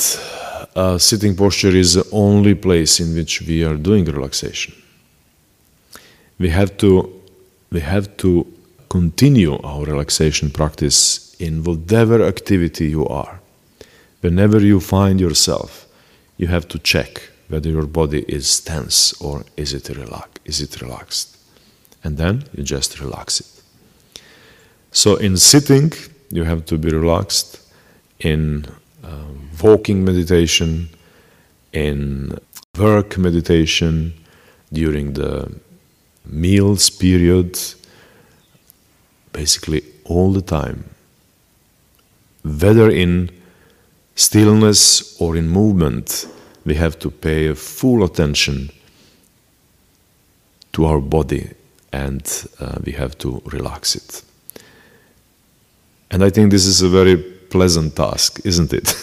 a 0.75 0.99
sitting 0.99 1.35
posture 1.35 1.75
is 1.83 1.93
the 1.93 2.07
only 2.11 2.55
place 2.55 2.99
in 2.99 3.15
which 3.15 3.41
we 3.41 3.63
are 3.63 3.77
doing 3.77 4.05
relaxation. 4.05 4.73
We 6.37 6.49
have 6.49 6.77
to, 6.77 6.89
we 7.71 7.79
have 7.79 8.05
to 8.17 8.45
continue 8.89 9.57
our 9.61 9.85
relaxation 9.85 10.49
practice 10.49 11.35
in 11.39 11.63
whatever 11.63 12.23
activity 12.23 12.87
you 12.87 13.05
are. 13.07 13.39
Whenever 14.21 14.59
you 14.59 14.79
find 14.79 15.19
yourself, 15.19 15.87
you 16.37 16.47
have 16.47 16.67
to 16.67 16.79
check 16.79 17.29
whether 17.47 17.69
your 17.69 17.85
body 17.87 18.25
is 18.27 18.59
tense 18.59 19.13
or 19.21 19.43
is 19.57 19.73
it, 19.73 19.89
relax, 19.89 20.29
is 20.45 20.61
it 20.61 20.81
relaxed 20.81 21.39
and 22.03 22.17
then 22.17 22.43
you 22.55 22.63
just 22.63 22.99
relax 22.99 23.39
it. 23.41 23.47
So, 24.91 25.15
in 25.17 25.37
sitting, 25.37 25.91
you 26.31 26.43
have 26.43 26.65
to 26.65 26.77
be 26.77 26.89
relaxed. 26.89 27.59
In 28.19 28.65
uh, 29.03 29.09
walking 29.61 30.03
meditation, 30.03 30.89
in 31.71 32.37
work 32.77 33.17
meditation, 33.17 34.13
during 34.73 35.13
the 35.13 35.51
meals 36.25 36.89
period, 36.89 37.57
basically 39.41 39.81
all 40.05 40.33
the 40.33 40.41
time. 40.41 40.79
Whether 42.43 42.89
in 42.89 43.29
stillness 44.15 45.15
or 45.21 45.37
in 45.37 45.47
movement, 45.61 46.27
we 46.65 46.75
have 46.75 46.95
to 46.99 47.09
pay 47.09 47.55
full 47.55 48.03
attention 48.03 48.69
to 50.73 50.85
our 50.85 50.99
body 50.99 51.49
and 51.91 52.21
uh, 52.59 52.77
we 52.85 52.91
have 52.93 53.17
to 53.17 53.41
relax 53.45 53.95
it. 53.95 54.23
And 56.11 56.23
I 56.23 56.29
think 56.29 56.51
this 56.51 56.65
is 56.65 56.81
a 56.81 56.89
very 56.89 57.17
pleasant 57.49 57.95
task, 57.95 58.39
isn't 58.43 58.73
it? 58.73 58.87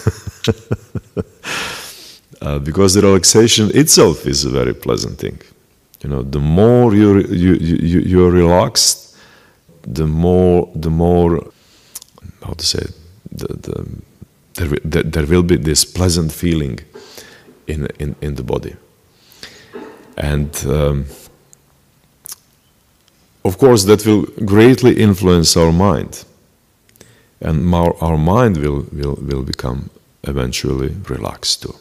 uh, 2.41 2.59
because 2.59 2.93
the 2.93 3.01
relaxation 3.01 3.71
itself 3.73 4.25
is 4.25 4.45
a 4.45 4.49
very 4.49 4.73
pleasant 4.73 5.19
thing. 5.19 5.39
You 6.03 6.09
know, 6.11 6.21
the 6.21 6.39
more 6.39 6.93
you 6.93 7.09
you 7.43 7.53
you 7.91 7.99
you're 8.11 8.31
relaxed, 8.31 9.06
the 9.93 10.05
more 10.05 10.69
the 10.75 10.89
more 10.89 11.51
how 12.43 12.53
to 12.53 12.65
say 12.65 12.85
the, 13.31 13.47
the 13.47 13.85
there, 14.55 14.79
there, 14.83 15.03
there 15.03 15.25
will 15.25 15.43
be 15.43 15.57
this 15.57 15.85
pleasant 15.85 16.31
feeling 16.31 16.79
in 17.67 17.87
in 17.99 18.15
in 18.21 18.35
the 18.35 18.43
body, 18.43 18.75
and. 20.17 20.65
Um, 20.65 21.05
of 23.47 23.57
course, 23.57 23.85
that 23.85 24.05
will 24.05 24.23
greatly 24.45 24.99
influence 25.01 25.55
our 25.55 25.71
mind. 25.71 26.25
And 27.39 27.73
our, 27.73 27.95
our 28.01 28.17
mind 28.17 28.57
will, 28.57 28.85
will, 28.91 29.15
will 29.21 29.43
become 29.43 29.89
eventually 30.23 30.93
relaxed 31.07 31.61
too. 31.61 31.75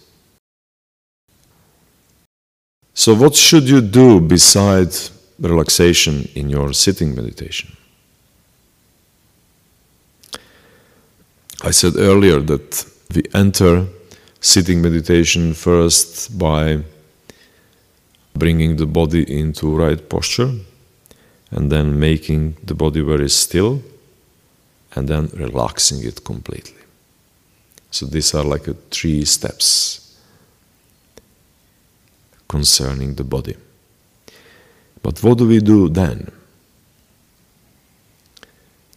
So, 2.94 3.14
what 3.14 3.34
should 3.34 3.68
you 3.68 3.80
do 3.80 4.20
besides 4.20 5.10
relaxation 5.40 6.28
in 6.34 6.48
your 6.48 6.72
sitting 6.72 7.14
meditation? 7.14 7.75
I 11.66 11.72
said 11.72 11.96
earlier 11.96 12.38
that 12.38 12.86
we 13.12 13.24
enter 13.34 13.88
sitting 14.40 14.80
meditation 14.80 15.52
first 15.52 16.38
by 16.38 16.84
bringing 18.34 18.76
the 18.76 18.86
body 18.86 19.24
into 19.40 19.76
right 19.76 20.08
posture 20.08 20.52
and 21.50 21.72
then 21.72 21.98
making 21.98 22.56
the 22.62 22.74
body 22.74 23.00
very 23.00 23.28
still 23.28 23.82
and 24.94 25.08
then 25.08 25.28
relaxing 25.34 26.04
it 26.06 26.22
completely. 26.22 26.84
So 27.90 28.06
these 28.06 28.32
are 28.32 28.44
like 28.44 28.68
three 28.92 29.24
steps 29.24 30.16
concerning 32.46 33.16
the 33.16 33.24
body. 33.24 33.56
But 35.02 35.20
what 35.20 35.38
do 35.38 35.48
we 35.48 35.58
do 35.58 35.88
then? 35.88 36.30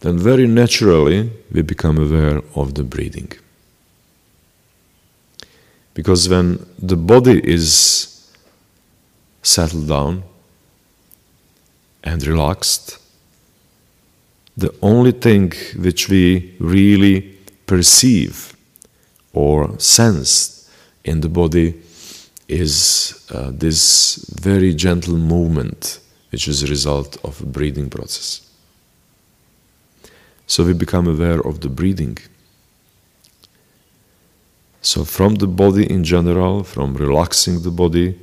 Then, 0.02 0.18
very 0.18 0.48
naturally, 0.48 1.30
we 1.52 1.62
become 1.62 1.98
aware 1.98 2.42
of 2.56 2.76
the 2.76 2.84
breathing. 2.84 3.32
Because 5.94 6.30
when 6.30 6.66
the 6.78 6.96
body 6.96 7.42
is 7.44 8.32
settled 9.42 9.90
down, 9.90 10.24
and 12.04 12.26
relaxed, 12.26 12.98
the 14.58 14.74
only 14.82 15.12
thing 15.12 15.54
which 15.78 16.10
we 16.10 16.56
really 16.60 17.38
perceive 17.66 18.56
or 19.34 19.78
sense 19.80 20.70
in 21.04 21.22
the 21.22 21.30
body 21.30 21.82
is 22.48 23.28
uh, 23.32 23.52
this 23.54 24.26
very 24.42 24.74
gentle 24.74 25.16
movement, 25.16 26.00
which 26.32 26.48
is 26.48 26.64
a 26.64 26.68
result 26.68 27.18
of 27.24 27.42
a 27.42 27.46
breathing 27.46 27.90
process. 27.90 28.49
So 30.50 30.64
we 30.64 30.74
become 30.74 31.08
aware 31.08 31.40
of 31.40 31.62
the 31.62 31.70
breathing. 31.70 32.18
So, 34.82 35.06
from 35.06 35.36
the 35.36 35.46
body 35.46 35.86
in 35.88 36.04
general, 36.04 36.64
from 36.64 36.96
relaxing 36.96 37.62
the 37.62 37.70
body, 37.70 38.18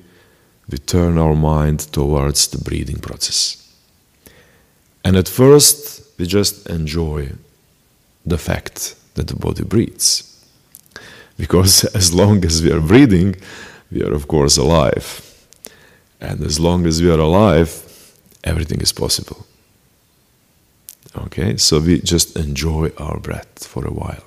we 0.69 0.79
turn 0.79 1.19
our 1.19 1.37
mind 1.37 1.79
towards 1.93 2.49
the 2.49 2.59
breathing 2.59 2.99
process. 2.99 3.63
And 5.05 5.17
at 5.17 5.29
first, 5.29 6.03
we 6.19 6.27
just 6.27 6.67
enjoy 6.69 7.31
the 8.25 8.39
fact 8.39 8.97
that 9.15 9.29
the 9.29 9.37
body 9.37 9.63
breathes. 9.63 10.25
Because 11.39 11.85
as 12.01 12.13
long 12.13 12.45
as 12.45 12.61
we 12.61 12.73
are 12.73 12.81
breathing, 12.81 13.37
we 13.93 14.03
are, 14.03 14.13
of 14.13 14.27
course, 14.27 14.57
alive. 14.57 15.09
And 16.21 16.43
as 16.43 16.59
long 16.59 16.87
as 16.87 17.01
we 17.01 17.09
are 17.09 17.21
alive, 17.21 17.71
everything 18.43 18.81
is 18.81 18.93
possible. 18.93 19.47
Okay, 21.15 21.57
so 21.57 21.81
we 21.81 22.01
just 22.01 22.37
enjoy 22.37 22.91
our 22.99 23.19
breath 23.19 23.67
for 23.67 23.87
a 23.87 23.93
while. 23.93 24.25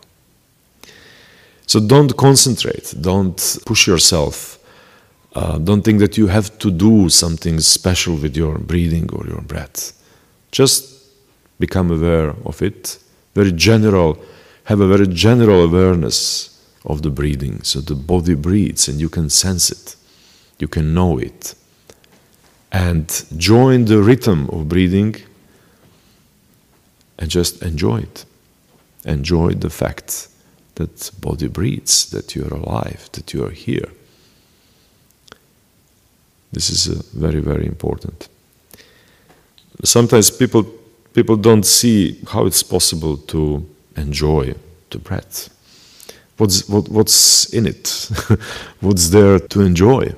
So 1.65 1.79
don't 1.79 2.15
concentrate, 2.17 2.93
don't 2.99 3.57
push 3.65 3.85
yourself. 3.85 4.57
Uh, 5.35 5.59
don't 5.59 5.83
think 5.83 5.99
that 5.99 6.17
you 6.17 6.25
have 6.27 6.57
to 6.57 6.71
do 6.71 7.09
something 7.09 7.59
special 7.59 8.15
with 8.15 8.35
your 8.35 8.57
breathing 8.57 9.07
or 9.13 9.27
your 9.27 9.41
breath. 9.41 9.93
Just 10.51 11.05
become 11.59 11.91
aware 11.91 12.33
of 12.45 12.61
it. 12.63 12.97
Very 13.35 13.51
general, 13.51 14.17
have 14.63 14.79
a 14.79 14.87
very 14.87 15.05
general 15.07 15.63
awareness 15.63 16.59
of 16.85 17.03
the 17.03 17.11
breathing. 17.11 17.61
So 17.61 17.81
the 17.81 17.93
body 17.93 18.33
breathes 18.33 18.87
and 18.87 18.99
you 18.99 19.09
can 19.09 19.29
sense 19.29 19.69
it, 19.69 19.95
you 20.57 20.67
can 20.67 20.93
know 20.95 21.19
it. 21.19 21.53
And 22.71 23.07
join 23.37 23.85
the 23.85 24.01
rhythm 24.01 24.49
of 24.49 24.67
breathing 24.67 25.15
and 27.19 27.29
just 27.29 27.61
enjoy 27.61 27.99
it. 27.99 28.25
Enjoy 29.05 29.51
the 29.51 29.69
fact 29.69 30.27
that 30.75 31.11
body 31.21 31.47
breathes, 31.47 32.09
that 32.09 32.35
you 32.35 32.45
are 32.45 32.53
alive, 32.55 33.09
that 33.11 33.33
you 33.33 33.45
are 33.45 33.51
here. 33.51 33.91
This 36.51 36.71
is 36.71 36.87
uh, 36.89 37.03
very, 37.13 37.41
very 37.41 37.67
important 37.67 38.27
sometimes 39.83 40.29
people 40.29 40.65
people 41.13 41.35
don't 41.35 41.65
see 41.65 42.19
how 42.27 42.45
it's 42.45 42.63
possible 42.63 43.17
to 43.17 43.65
enjoy 43.95 44.53
the 44.89 44.99
breath. 44.99 45.49
What's 46.37 46.67
what, 46.69 46.89
what's 46.89 47.53
in 47.53 47.65
it? 47.65 48.09
what's 48.79 49.09
there 49.09 49.39
to 49.39 49.61
enjoy? 49.61 50.13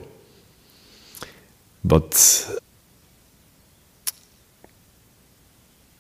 But 1.83 2.59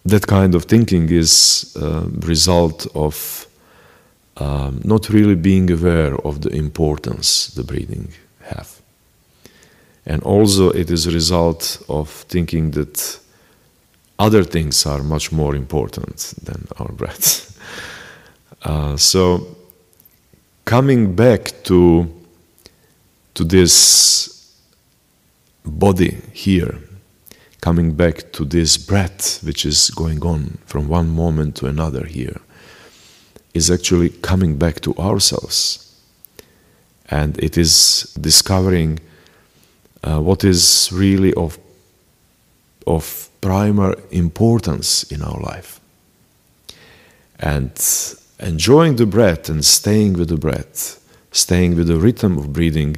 that 0.05 0.27
kind 0.27 0.55
of 0.55 0.65
thinking 0.65 1.09
is 1.09 1.75
a 1.75 2.05
result 2.25 2.87
of 2.95 3.47
um, 4.37 4.81
not 4.83 5.09
really 5.09 5.35
being 5.35 5.69
aware 5.71 6.15
of 6.25 6.41
the 6.41 6.49
importance 6.49 7.47
the 7.47 7.63
breathing 7.63 8.11
have. 8.43 8.81
And 10.05 10.23
also 10.23 10.71
it 10.71 10.89
is 10.89 11.05
a 11.05 11.11
result 11.11 11.83
of 11.87 12.09
thinking 12.09 12.71
that 12.71 13.19
other 14.17 14.43
things 14.43 14.85
are 14.85 15.03
much 15.03 15.31
more 15.31 15.55
important 15.55 16.33
than 16.43 16.67
our 16.77 16.91
breath. 16.91 17.47
Uh, 18.63 18.95
so 18.95 19.57
coming 20.65 21.15
back 21.15 21.51
to 21.63 22.07
to 23.33 23.43
this 23.43 24.55
body 25.65 26.17
here, 26.33 26.77
coming 27.61 27.93
back 27.93 28.31
to 28.33 28.43
this 28.43 28.77
breath 28.77 29.43
which 29.43 29.65
is 29.65 29.91
going 29.91 30.23
on 30.25 30.57
from 30.65 30.87
one 30.87 31.09
moment 31.09 31.55
to 31.55 31.67
another 31.67 32.05
here, 32.05 32.41
is 33.53 33.69
actually 33.69 34.09
coming 34.09 34.57
back 34.57 34.81
to 34.81 34.95
ourselves. 34.95 35.87
And 37.09 37.37
it 37.39 37.57
is 37.57 38.15
discovering 38.19 38.99
uh, 40.03 40.19
what 40.19 40.43
is 40.43 40.89
really 40.91 41.33
of, 41.35 41.59
of 42.87 43.29
primary 43.41 44.01
importance 44.11 45.03
in 45.11 45.21
our 45.21 45.39
life. 45.39 45.79
And 47.39 47.71
enjoying 48.39 48.95
the 48.95 49.05
breath 49.05 49.49
and 49.49 49.63
staying 49.63 50.13
with 50.13 50.29
the 50.29 50.37
breath, 50.37 50.99
staying 51.31 51.75
with 51.75 51.87
the 51.87 51.97
rhythm 51.97 52.37
of 52.37 52.53
breathing, 52.53 52.97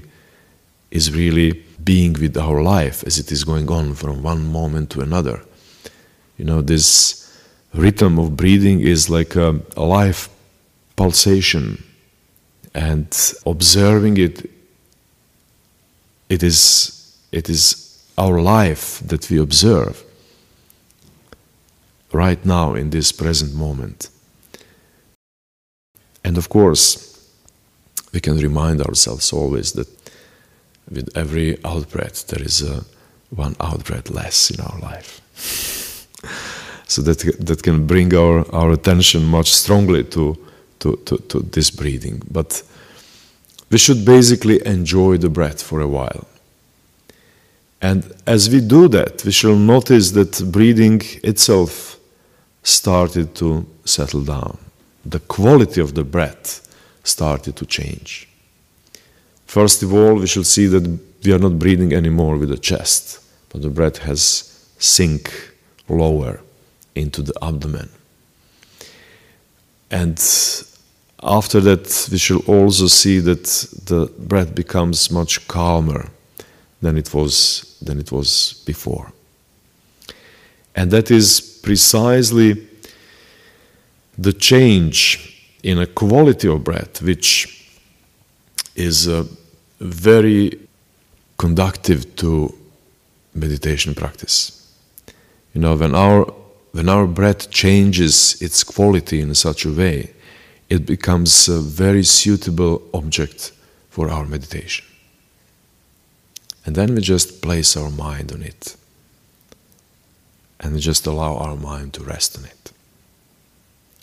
is 0.92 1.14
really 1.14 1.64
being 1.84 2.14
with 2.14 2.38
our 2.38 2.62
life 2.62 3.04
as 3.04 3.18
it 3.18 3.32
is 3.32 3.44
going 3.44 3.70
on 3.70 3.94
from 3.96 4.24
one 4.24 4.52
moment 4.52 4.90
to 4.92 5.02
another. 5.02 5.42
You 6.38 6.46
know, 6.46 6.62
this 6.62 7.20
rhythm 7.74 8.20
of 8.20 8.38
breathing 8.38 8.82
is 8.82 9.10
like 9.10 9.36
a, 9.36 9.60
a 9.76 9.84
life 9.84 10.30
pulsation, 10.96 11.84
and 12.76 13.08
observing 13.46 14.18
it, 14.18 14.50
it 16.30 16.44
is, 16.44 17.18
it 17.32 17.50
is 17.50 18.04
our 18.18 18.42
life 18.42 19.00
that 19.00 19.30
we 19.30 19.38
observe 19.40 20.04
right 22.12 22.46
now 22.46 22.76
in 22.76 22.92
this 22.92 23.12
present 23.12 23.54
moment. 23.56 24.10
And 26.24 26.38
of 26.38 26.50
course, 26.50 27.10
we 28.14 28.20
can 28.20 28.38
remind 28.38 28.82
ourselves 28.82 29.34
always 29.34 29.74
that 29.74 30.03
with 30.90 31.16
every 31.16 31.58
outbreath, 31.64 32.28
there 32.28 32.44
is 32.44 32.62
a 32.62 32.86
one 33.30 33.56
outbreath 33.60 34.10
less 34.10 34.52
in 34.52 34.60
our 34.60 34.80
life. 34.80 35.22
so 36.88 37.02
that, 37.02 37.20
that 37.40 37.64
can 37.64 37.88
bring 37.88 38.14
our, 38.14 38.50
our 38.54 38.72
attention 38.72 39.26
much 39.26 39.54
strongly 39.54 40.04
to, 40.04 40.38
to, 40.80 40.96
to, 41.06 41.18
to 41.18 41.40
this 41.40 41.72
breathing. 41.72 42.22
But 42.30 42.62
we 43.70 43.78
should 43.78 44.06
basically 44.06 44.66
enjoy 44.66 45.18
the 45.18 45.30
breath 45.30 45.62
for 45.62 45.82
a 45.82 45.88
while. 45.88 46.28
And 47.82 48.14
as 48.28 48.50
we 48.50 48.62
do 48.62 48.88
that, 48.90 49.26
we 49.26 49.32
shall 49.32 49.56
notice 49.56 50.12
that 50.12 50.52
breathing 50.52 51.02
itself 51.24 51.98
started 52.62 53.36
to 53.36 53.66
settle 53.84 54.24
down. 54.24 54.58
The 55.06 55.20
quality 55.20 55.82
of 55.82 55.94
the 55.94 56.04
breath 56.04 56.62
started 57.04 57.56
to 57.58 57.66
change. 57.66 58.30
First 59.54 59.84
of 59.84 59.94
all, 59.94 60.16
we 60.16 60.26
shall 60.26 60.44
see 60.44 60.66
that 60.66 61.00
we 61.24 61.32
are 61.32 61.38
not 61.38 61.60
breathing 61.60 61.94
anymore 61.94 62.38
with 62.38 62.50
the 62.50 62.58
chest, 62.58 63.20
but 63.50 63.62
the 63.62 63.70
breath 63.70 64.00
has 64.00 64.68
sink 64.80 65.32
lower 65.88 66.42
into 66.96 67.22
the 67.22 67.34
abdomen. 67.40 67.90
And 69.92 70.18
after 71.22 71.62
that, 71.62 72.10
we 72.12 72.18
shall 72.18 72.40
also 72.48 72.88
see 72.88 73.20
that 73.20 73.44
the 73.86 74.12
breath 74.18 74.56
becomes 74.56 75.12
much 75.12 75.48
calmer 75.48 76.10
than 76.82 76.98
it 76.98 77.14
was 77.14 77.78
than 77.80 78.00
it 78.00 78.12
was 78.12 78.64
before. 78.66 79.14
And 80.76 80.90
that 80.90 81.12
is 81.12 81.60
precisely 81.62 82.68
the 84.18 84.34
change 84.34 85.48
in 85.62 85.78
a 85.78 85.86
quality 85.86 86.48
of 86.48 86.64
breath, 86.64 87.04
which 87.04 87.70
is 88.76 89.08
uh, 89.08 89.26
very 89.84 90.60
conductive 91.38 92.16
to 92.18 92.54
meditation 93.34 93.94
practice. 93.94 94.74
You 95.54 95.62
know, 95.62 95.76
when 95.76 95.96
our 95.96 96.26
when 96.72 96.90
our 96.90 97.06
breath 97.06 97.52
changes 97.52 98.42
its 98.42 98.64
quality 98.64 99.22
in 99.22 99.36
such 99.36 99.66
a 99.66 99.72
way, 99.72 100.14
it 100.70 100.86
becomes 100.88 101.48
a 101.48 101.60
very 101.60 102.04
suitable 102.04 102.82
object 102.94 103.52
for 103.90 104.10
our 104.10 104.26
meditation. 104.26 104.86
And 106.66 106.76
then 106.76 106.96
we 106.96 107.02
just 107.02 107.42
place 107.42 107.78
our 107.78 107.92
mind 107.92 108.32
on 108.32 108.42
it. 108.42 108.76
And 110.60 110.74
we 110.74 110.80
just 110.80 111.06
allow 111.06 111.36
our 111.36 111.56
mind 111.56 111.94
to 111.94 112.04
rest 112.04 112.38
on 112.38 112.46
it 112.46 112.74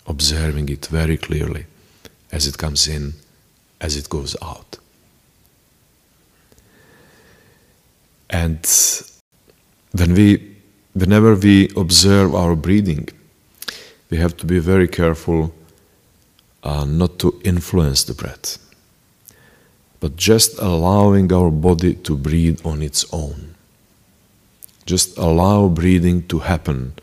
observing 0.07 0.69
it 0.69 0.85
very 0.87 1.17
clearly 1.17 1.65
as 2.31 2.47
it 2.47 2.57
comes 2.57 2.87
in, 2.87 3.13
as 3.79 3.95
it 3.95 4.09
goes 4.09 4.35
out. 4.41 4.77
And 8.31 8.65
when 9.91 10.13
we, 10.13 10.55
whenever 10.93 11.35
we 11.35 11.69
observe 11.75 12.33
our 12.33 12.55
breathing, 12.55 13.09
we 14.09 14.17
have 14.17 14.37
to 14.37 14.45
be 14.45 14.59
very 14.59 14.87
careful 14.87 15.53
uh, 16.63 16.85
not 16.85 17.19
to 17.19 17.39
influence 17.43 18.03
the 18.05 18.13
breath, 18.13 18.57
but 19.99 20.15
just 20.15 20.57
allowing 20.59 21.31
our 21.33 21.51
body 21.51 21.95
to 21.95 22.15
breathe 22.15 22.61
on 22.65 22.81
its 22.81 23.05
own. 23.13 23.55
Just 24.85 25.17
allow 25.17 25.67
breathing 25.67 26.27
to 26.27 26.39
happen 26.39 26.93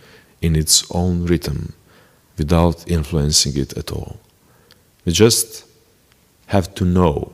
in 0.40 0.56
its 0.56 0.84
own 0.90 1.26
rhythm 1.26 1.74
without 2.36 2.88
influencing 2.90 3.56
it 3.56 3.76
at 3.76 3.92
all. 3.92 4.18
We 5.04 5.12
just 5.12 5.64
have 6.46 6.74
to 6.76 6.84
know 6.84 7.32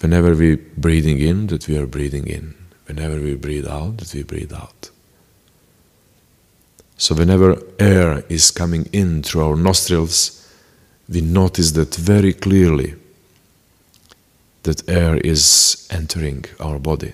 whenever 0.00 0.34
we're 0.34 0.58
breathing 0.76 1.18
in 1.18 1.46
that 1.48 1.68
we 1.68 1.78
are 1.78 1.86
breathing 1.86 2.26
in, 2.26 2.54
whenever 2.86 3.20
we 3.20 3.34
breathe 3.34 3.66
out 3.66 3.98
that 3.98 4.14
we 4.14 4.22
breathe 4.22 4.52
out. 4.52 4.90
So, 6.96 7.14
whenever 7.14 7.60
air 7.78 8.24
is 8.28 8.50
coming 8.50 8.88
in 8.92 9.22
through 9.22 9.44
our 9.44 9.56
nostrils, 9.56 10.40
we 11.08 11.20
notice 11.20 11.72
that 11.72 11.94
very 11.94 12.32
clearly 12.32 12.94
that 14.62 14.88
air 14.88 15.16
is 15.18 15.86
entering 15.90 16.44
our 16.60 16.78
body. 16.78 17.12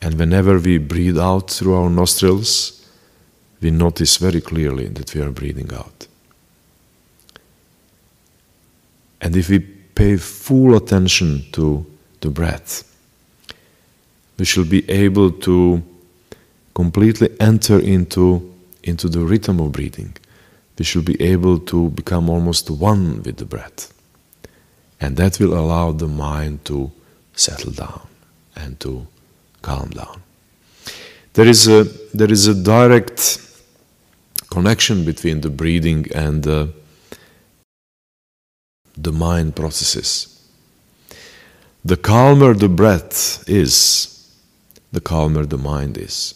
And 0.00 0.18
whenever 0.18 0.58
we 0.58 0.78
breathe 0.78 1.18
out 1.18 1.50
through 1.50 1.74
our 1.74 1.90
nostrils, 1.90 2.86
we 3.60 3.70
notice 3.70 4.16
very 4.16 4.40
clearly 4.40 4.88
that 4.88 5.14
we 5.14 5.20
are 5.22 5.30
breathing 5.30 5.72
out. 5.72 6.06
And 9.20 9.34
if 9.36 9.48
we 9.48 9.73
pay 9.94 10.16
full 10.16 10.76
attention 10.76 11.44
to 11.52 11.84
the 12.20 12.30
breath, 12.30 12.84
we 14.38 14.44
shall 14.44 14.64
be 14.64 14.88
able 14.90 15.30
to 15.30 15.82
completely 16.74 17.28
enter 17.40 17.78
into, 17.78 18.52
into 18.82 19.08
the 19.08 19.20
rhythm 19.20 19.60
of 19.60 19.72
breathing. 19.72 20.16
We 20.78 20.84
shall 20.84 21.02
be 21.02 21.20
able 21.22 21.60
to 21.60 21.90
become 21.90 22.28
almost 22.28 22.70
one 22.70 23.22
with 23.22 23.36
the 23.36 23.44
breath. 23.44 23.92
And 25.00 25.16
that 25.16 25.38
will 25.38 25.54
allow 25.54 25.92
the 25.92 26.08
mind 26.08 26.64
to 26.64 26.90
settle 27.34 27.72
down 27.72 28.06
and 28.56 28.78
to 28.80 29.06
calm 29.62 29.90
down. 29.90 30.22
There 31.34 31.46
is 31.46 31.68
a, 31.68 31.84
there 32.12 32.30
is 32.30 32.46
a 32.46 32.54
direct 32.54 33.38
connection 34.50 35.04
between 35.04 35.40
the 35.40 35.50
breathing 35.50 36.06
and 36.14 36.46
uh, 36.46 36.66
the 38.96 39.12
mind 39.12 39.56
processes. 39.56 40.30
The 41.84 41.96
calmer 41.96 42.54
the 42.54 42.68
breath 42.68 43.48
is, 43.48 44.32
the 44.92 45.00
calmer 45.00 45.44
the 45.44 45.58
mind 45.58 45.98
is. 45.98 46.34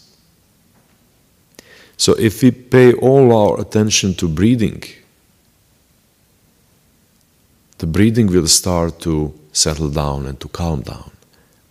So 1.97 2.13
if 2.15 2.43
we 2.43 2.51
pay 2.51 2.93
all 2.93 3.37
our 3.37 3.61
attention 3.61 4.15
to 4.15 4.29
breathing, 4.29 4.83
the 7.79 7.87
breathing 7.87 8.27
will 8.27 8.47
start 8.47 9.01
to 9.01 9.33
settle 9.53 9.91
down 9.91 10.27
and 10.27 10.39
to 10.41 10.49
calm 10.49 10.83
down. 10.83 11.11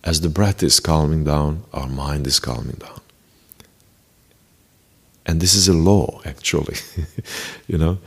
As 0.04 0.20
the 0.20 0.28
breath 0.28 0.62
is 0.62 0.80
calming 0.80 1.24
down, 1.24 1.64
our 1.72 1.88
mind 1.88 2.26
is 2.26 2.40
calming 2.40 2.76
down. 2.76 3.00
And 5.26 5.40
this 5.40 5.54
is 5.54 5.68
a 5.68 5.74
law, 5.74 6.20
actually. 6.24 6.76
you 7.68 7.76
know, 7.76 7.98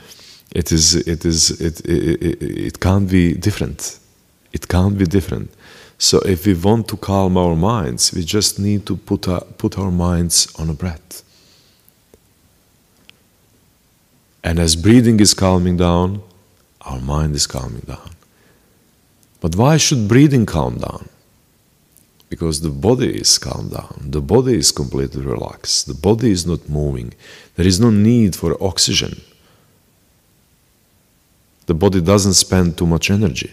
it 0.51 0.71
is. 0.71 0.95
It 0.95 1.25
is. 1.25 1.61
It, 1.61 1.79
it, 1.85 2.21
it, 2.21 2.41
it 2.41 2.79
can't 2.79 3.09
be 3.09 3.33
different. 3.33 3.99
It 4.51 4.67
can't 4.67 4.97
be 4.97 5.05
different. 5.05 5.51
So 5.97 6.19
if 6.19 6.45
we 6.45 6.55
want 6.55 6.87
to 6.87 6.97
calm 6.97 7.37
our 7.37 7.55
minds, 7.55 8.11
we 8.13 8.23
just 8.23 8.59
need 8.59 8.85
to 8.87 8.97
put 8.97 9.27
our, 9.27 9.41
put 9.41 9.77
our 9.77 9.91
minds 9.91 10.51
on 10.57 10.69
a 10.69 10.73
breath. 10.73 11.23
And 14.43 14.59
as 14.59 14.75
breathing 14.75 15.19
is 15.19 15.33
calming 15.35 15.77
down, 15.77 16.23
our 16.81 16.99
mind 16.99 17.35
is 17.35 17.45
calming 17.45 17.85
down. 17.85 18.09
But 19.39 19.55
why 19.55 19.77
should 19.77 20.07
breathing 20.07 20.45
calm 20.45 20.79
down? 20.79 21.07
Because 22.29 22.61
the 22.61 22.69
body 22.69 23.19
is 23.19 23.37
calmed 23.37 23.71
down, 23.71 24.09
the 24.09 24.21
body 24.21 24.55
is 24.55 24.71
completely 24.71 25.21
relaxed, 25.21 25.85
the 25.85 25.93
body 25.93 26.31
is 26.31 26.45
not 26.47 26.69
moving, 26.69 27.13
there 27.55 27.67
is 27.67 27.79
no 27.79 27.91
need 27.91 28.35
for 28.35 28.57
oxygen. 28.63 29.21
The 31.71 31.75
body 31.75 32.01
doesn't 32.01 32.33
spend 32.33 32.77
too 32.77 32.85
much 32.85 33.09
energy. 33.09 33.49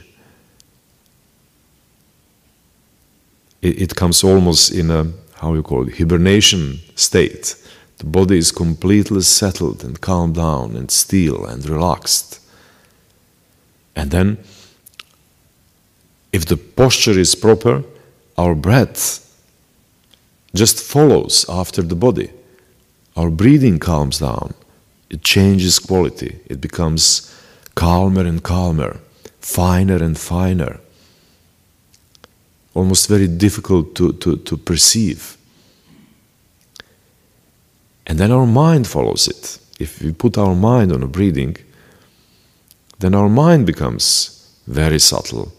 It, 3.63 3.83
it 3.83 3.95
comes 3.95 4.25
almost 4.25 4.73
in 4.73 4.91
a, 4.91 5.13
how 5.35 5.55
you 5.55 5.63
call 5.63 5.87
it, 5.87 5.99
hibernation 5.99 6.81
state. 6.97 7.55
The 7.99 8.07
body 8.07 8.37
is 8.37 8.51
completely 8.51 9.21
settled 9.21 9.85
and 9.85 10.01
calmed 10.01 10.35
down 10.35 10.75
and 10.75 10.91
still 10.91 11.47
and 11.47 11.65
relaxed. 11.69 12.41
And 13.95 14.11
then, 14.11 14.39
if 16.33 16.45
the 16.45 16.57
posture 16.57 17.17
is 17.21 17.37
proper, 17.37 17.85
our 18.37 18.57
breath 18.57 19.01
just 20.57 20.83
follows 20.83 21.47
after 21.49 21.83
the 21.83 21.95
body. 21.95 22.33
Our 23.17 23.31
breathing 23.31 23.79
calms 23.79 24.19
down, 24.19 24.55
it 25.09 25.23
changes 25.23 25.79
quality, 25.79 26.41
it 26.47 26.61
becomes 26.61 27.33
calmer 27.79 28.27
and 28.27 28.43
calmer, 28.43 28.97
finer 29.41 30.03
and 30.03 30.19
finer, 30.19 30.81
almost 32.75 33.09
very 33.09 33.29
difficult 33.29 33.95
to, 33.95 34.13
to, 34.15 34.37
to 34.39 34.57
perceive. 34.57 35.37
And 38.05 38.19
then 38.19 38.33
our 38.33 38.47
mind 38.47 38.89
follows 38.89 39.29
it. 39.29 39.61
If 39.79 40.03
we 40.03 40.13
put 40.13 40.37
our 40.37 40.57
mind 40.57 40.91
on 40.91 41.05
a 41.05 41.07
breathing, 41.07 41.57
then 42.99 43.15
our 43.15 43.29
mind 43.29 43.65
becomes 43.65 44.61
very 44.67 44.99
subtle. 44.99 45.53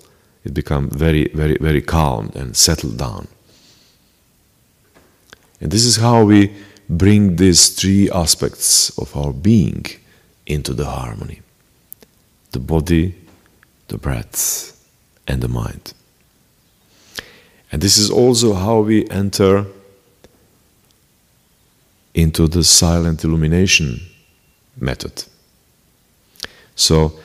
It 0.43 0.53
becomes 0.53 0.93
very, 0.93 1.29
very, 1.33 1.57
very 1.61 1.81
calm 1.81 2.33
and 2.35 2.53
settled 2.53 2.97
down. 2.97 3.29
And 5.61 5.71
this 5.71 5.85
is 5.85 5.95
how 5.95 6.25
we 6.25 6.53
bring 6.89 7.37
these 7.37 7.69
three 7.69 8.11
aspects 8.11 8.89
of 8.99 9.15
our 9.15 9.31
being 9.31 9.85
into 10.45 10.73
the 10.73 10.85
harmony 10.85 11.39
the 12.51 12.59
body, 12.59 13.15
the 13.87 13.97
breath, 13.97 14.75
and 15.27 15.41
the 15.41 15.47
mind. 15.47 15.93
And 17.71 17.81
this 17.81 17.97
is 17.97 18.09
also 18.09 18.53
how 18.53 18.79
we 18.79 19.07
enter 19.09 19.65
into 22.13 22.47
the 22.47 22.63
silent 22.63 23.23
illumination 23.23 24.01
method. 24.79 25.25
So, 26.75 27.19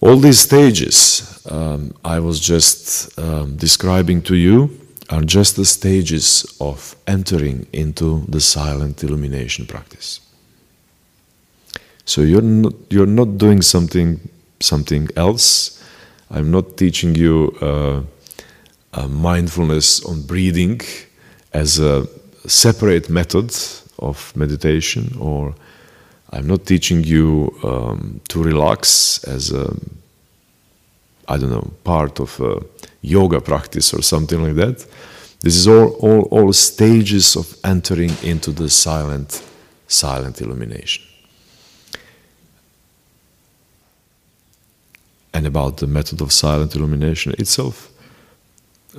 all 0.00 0.16
these 0.16 0.40
stages 0.40 1.30
um, 1.48 1.94
I 2.04 2.20
was 2.20 2.40
just 2.40 3.18
um, 3.18 3.56
describing 3.56 4.22
to 4.22 4.34
you 4.36 4.78
are 5.08 5.22
just 5.22 5.56
the 5.56 5.64
stages 5.64 6.44
of 6.60 6.94
entering 7.06 7.66
into 7.72 8.24
the 8.28 8.40
silent 8.40 9.02
illumination 9.02 9.66
practice. 9.66 10.20
So 12.10 12.22
you're 12.22 12.42
not, 12.42 12.74
you're 12.90 13.14
not 13.20 13.38
doing 13.38 13.62
something 13.62 14.18
something 14.58 15.08
else. 15.14 15.80
I'm 16.28 16.50
not 16.50 16.76
teaching 16.76 17.14
you 17.14 17.56
uh, 17.60 19.06
mindfulness 19.06 20.04
on 20.04 20.22
breathing 20.22 20.80
as 21.52 21.78
a 21.78 22.08
separate 22.48 23.08
method 23.10 23.54
of 24.00 24.34
meditation, 24.34 25.16
or 25.20 25.54
I'm 26.32 26.48
not 26.48 26.66
teaching 26.66 27.04
you 27.04 27.56
um, 27.62 28.20
to 28.30 28.42
relax 28.42 29.22
as 29.22 29.52
a 29.52 29.72
I 31.28 31.38
don't 31.38 31.50
know 31.50 31.70
part 31.84 32.18
of 32.18 32.40
a 32.40 32.60
yoga 33.02 33.40
practice 33.40 33.94
or 33.94 34.02
something 34.02 34.42
like 34.42 34.56
that. 34.56 34.84
This 35.42 35.54
is 35.54 35.68
all, 35.68 35.90
all, 36.00 36.22
all 36.32 36.52
stages 36.52 37.36
of 37.36 37.56
entering 37.62 38.14
into 38.24 38.50
the 38.50 38.68
silent, 38.68 39.44
silent 39.86 40.40
illumination. 40.40 41.09
And 45.32 45.46
about 45.46 45.76
the 45.76 45.86
method 45.86 46.20
of 46.20 46.32
silent 46.32 46.74
illumination 46.74 47.34
itself, 47.38 47.90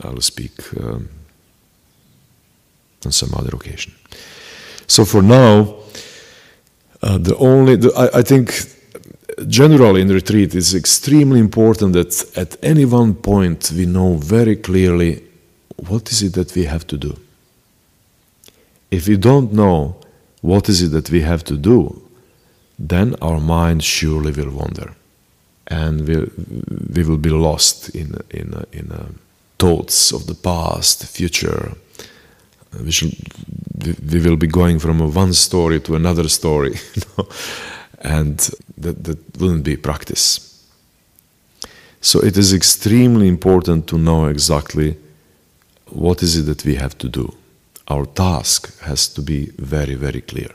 I'll 0.03 0.21
speak 0.21 0.53
um, 0.79 1.09
on 3.05 3.11
some 3.11 3.33
other 3.35 3.55
occasion. 3.55 3.93
So 4.87 5.05
for 5.05 5.21
now, 5.21 5.75
uh, 7.01 7.17
the 7.17 7.35
only 7.37 7.75
the, 7.75 7.91
I, 7.95 8.19
I 8.19 8.21
think 8.21 8.51
generally 9.47 10.01
in 10.01 10.09
retreat 10.09 10.55
it's 10.55 10.73
extremely 10.73 11.39
important 11.39 11.93
that 11.93 12.37
at 12.37 12.57
any 12.63 12.85
one 12.85 13.13
point 13.13 13.71
we 13.71 13.85
know 13.85 14.15
very 14.15 14.55
clearly 14.55 15.23
what 15.87 16.11
is 16.11 16.21
it 16.21 16.33
that 16.33 16.55
we 16.55 16.65
have 16.65 16.85
to 16.87 16.97
do. 16.97 17.17
If 18.91 19.07
we 19.07 19.17
don't 19.17 19.53
know 19.53 19.95
what 20.41 20.69
is 20.69 20.81
it 20.81 20.89
that 20.89 21.09
we 21.09 21.21
have 21.21 21.43
to 21.45 21.57
do, 21.57 22.01
then 22.77 23.15
our 23.21 23.39
mind 23.39 23.83
surely 23.83 24.31
will 24.31 24.51
wander, 24.51 24.93
and 25.67 26.07
we 26.07 26.15
we 26.95 27.03
will 27.03 27.17
be 27.17 27.29
lost 27.29 27.89
in 27.89 28.15
in 28.29 28.65
in 28.71 28.91
uh, 28.91 29.05
thoughts 29.61 30.11
of 30.11 30.25
the 30.25 30.33
past, 30.33 31.05
future. 31.05 31.71
Uh, 32.73 32.83
we, 32.83 32.91
should, 32.91 33.13
we 34.11 34.19
will 34.19 34.35
be 34.35 34.47
going 34.47 34.79
from 34.79 35.13
one 35.13 35.33
story 35.33 35.79
to 35.79 35.95
another 35.95 36.27
story, 36.29 36.71
you 36.95 37.03
know? 37.17 37.27
and 37.99 38.39
that, 38.77 39.03
that 39.03 39.19
wouldn't 39.39 39.63
be 39.63 39.77
practice. 39.77 40.65
So 42.01 42.19
it 42.19 42.37
is 42.37 42.53
extremely 42.53 43.27
important 43.27 43.85
to 43.87 43.97
know 43.97 44.25
exactly 44.25 44.97
what 45.85 46.23
is 46.23 46.37
it 46.37 46.45
that 46.47 46.65
we 46.65 46.75
have 46.75 46.97
to 46.97 47.07
do. 47.09 47.35
Our 47.87 48.07
task 48.07 48.79
has 48.79 49.07
to 49.09 49.21
be 49.21 49.51
very, 49.59 49.93
very 49.93 50.21
clear. 50.21 50.49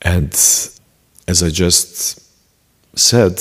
And 0.00 0.32
as 1.28 1.42
I 1.42 1.50
just 1.50 2.25
said, 2.96 3.40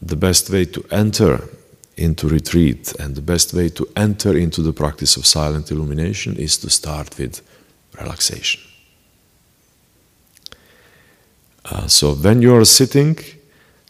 the 0.00 0.16
best 0.16 0.50
way 0.50 0.64
to 0.64 0.84
enter 0.90 1.48
into 1.96 2.28
retreat 2.28 2.94
and 3.00 3.14
the 3.14 3.22
best 3.22 3.54
way 3.54 3.68
to 3.70 3.88
enter 3.96 4.36
into 4.36 4.62
the 4.62 4.72
practice 4.72 5.16
of 5.16 5.26
silent 5.26 5.70
illumination 5.70 6.36
is 6.36 6.58
to 6.58 6.70
start 6.70 7.18
with 7.18 7.42
relaxation. 7.98 8.60
Uh, 11.64 11.86
so 11.88 12.14
when 12.14 12.42
you 12.42 12.54
are 12.54 12.64
sitting, 12.64 13.18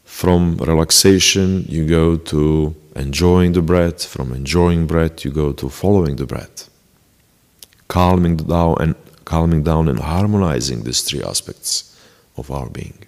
from 0.04 0.56
relaxation 0.56 1.66
you 1.68 1.86
go 1.86 2.16
to 2.16 2.74
enjoying 2.94 3.52
the 3.52 3.60
breath, 3.60 4.06
from 4.06 4.32
enjoying 4.32 4.86
breath 4.86 5.24
you 5.24 5.30
go 5.30 5.52
to 5.52 5.68
following 5.68 6.16
the 6.16 6.24
breath, 6.24 6.70
calming 7.88 8.36
down 8.36 8.76
and 8.80 8.94
calming 9.24 9.62
down 9.62 9.88
and 9.88 9.98
harmonizing 9.98 10.84
these 10.84 11.02
three 11.02 11.22
aspects 11.22 12.00
of 12.36 12.50
our 12.50 12.70
being. 12.70 13.04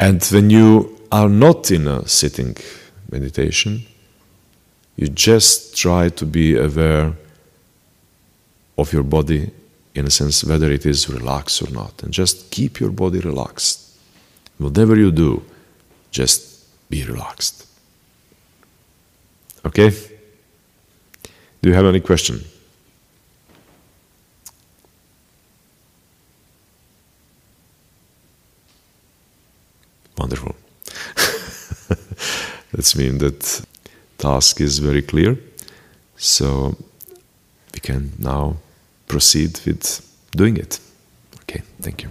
And 0.00 0.22
when 0.24 0.50
you 0.50 0.96
are 1.10 1.28
not 1.28 1.70
in 1.70 1.88
a 1.88 2.06
sitting 2.06 2.56
meditation, 3.10 3.86
you 4.96 5.08
just 5.08 5.76
try 5.76 6.08
to 6.08 6.26
be 6.26 6.56
aware 6.56 7.14
of 8.76 8.92
your 8.92 9.02
body 9.02 9.50
in 9.94 10.06
a 10.06 10.10
sense 10.10 10.44
whether 10.44 10.70
it 10.70 10.86
is 10.86 11.08
relaxed 11.08 11.62
or 11.62 11.70
not. 11.70 12.02
And 12.02 12.12
just 12.12 12.50
keep 12.50 12.78
your 12.78 12.90
body 12.90 13.20
relaxed. 13.20 13.96
Whatever 14.58 14.96
you 14.96 15.10
do 15.10 15.42
just 16.10 16.66
be 16.88 17.04
relaxed. 17.04 17.66
Okay? 19.64 19.90
Do 21.60 21.68
you 21.68 21.74
have 21.74 21.86
any 21.86 22.00
question 22.00 22.44
wonderful 30.18 30.54
That's 32.72 32.96
mean 32.96 33.18
that 33.18 33.64
task 34.18 34.60
is 34.60 34.78
very 34.78 35.02
clear 35.02 35.38
so 36.16 36.76
we 37.74 37.80
can 37.80 38.12
now 38.18 38.56
proceed 39.06 39.60
with 39.64 40.02
doing 40.32 40.56
it. 40.56 40.80
Okay, 41.42 41.62
thank 41.80 42.02
you. 42.02 42.10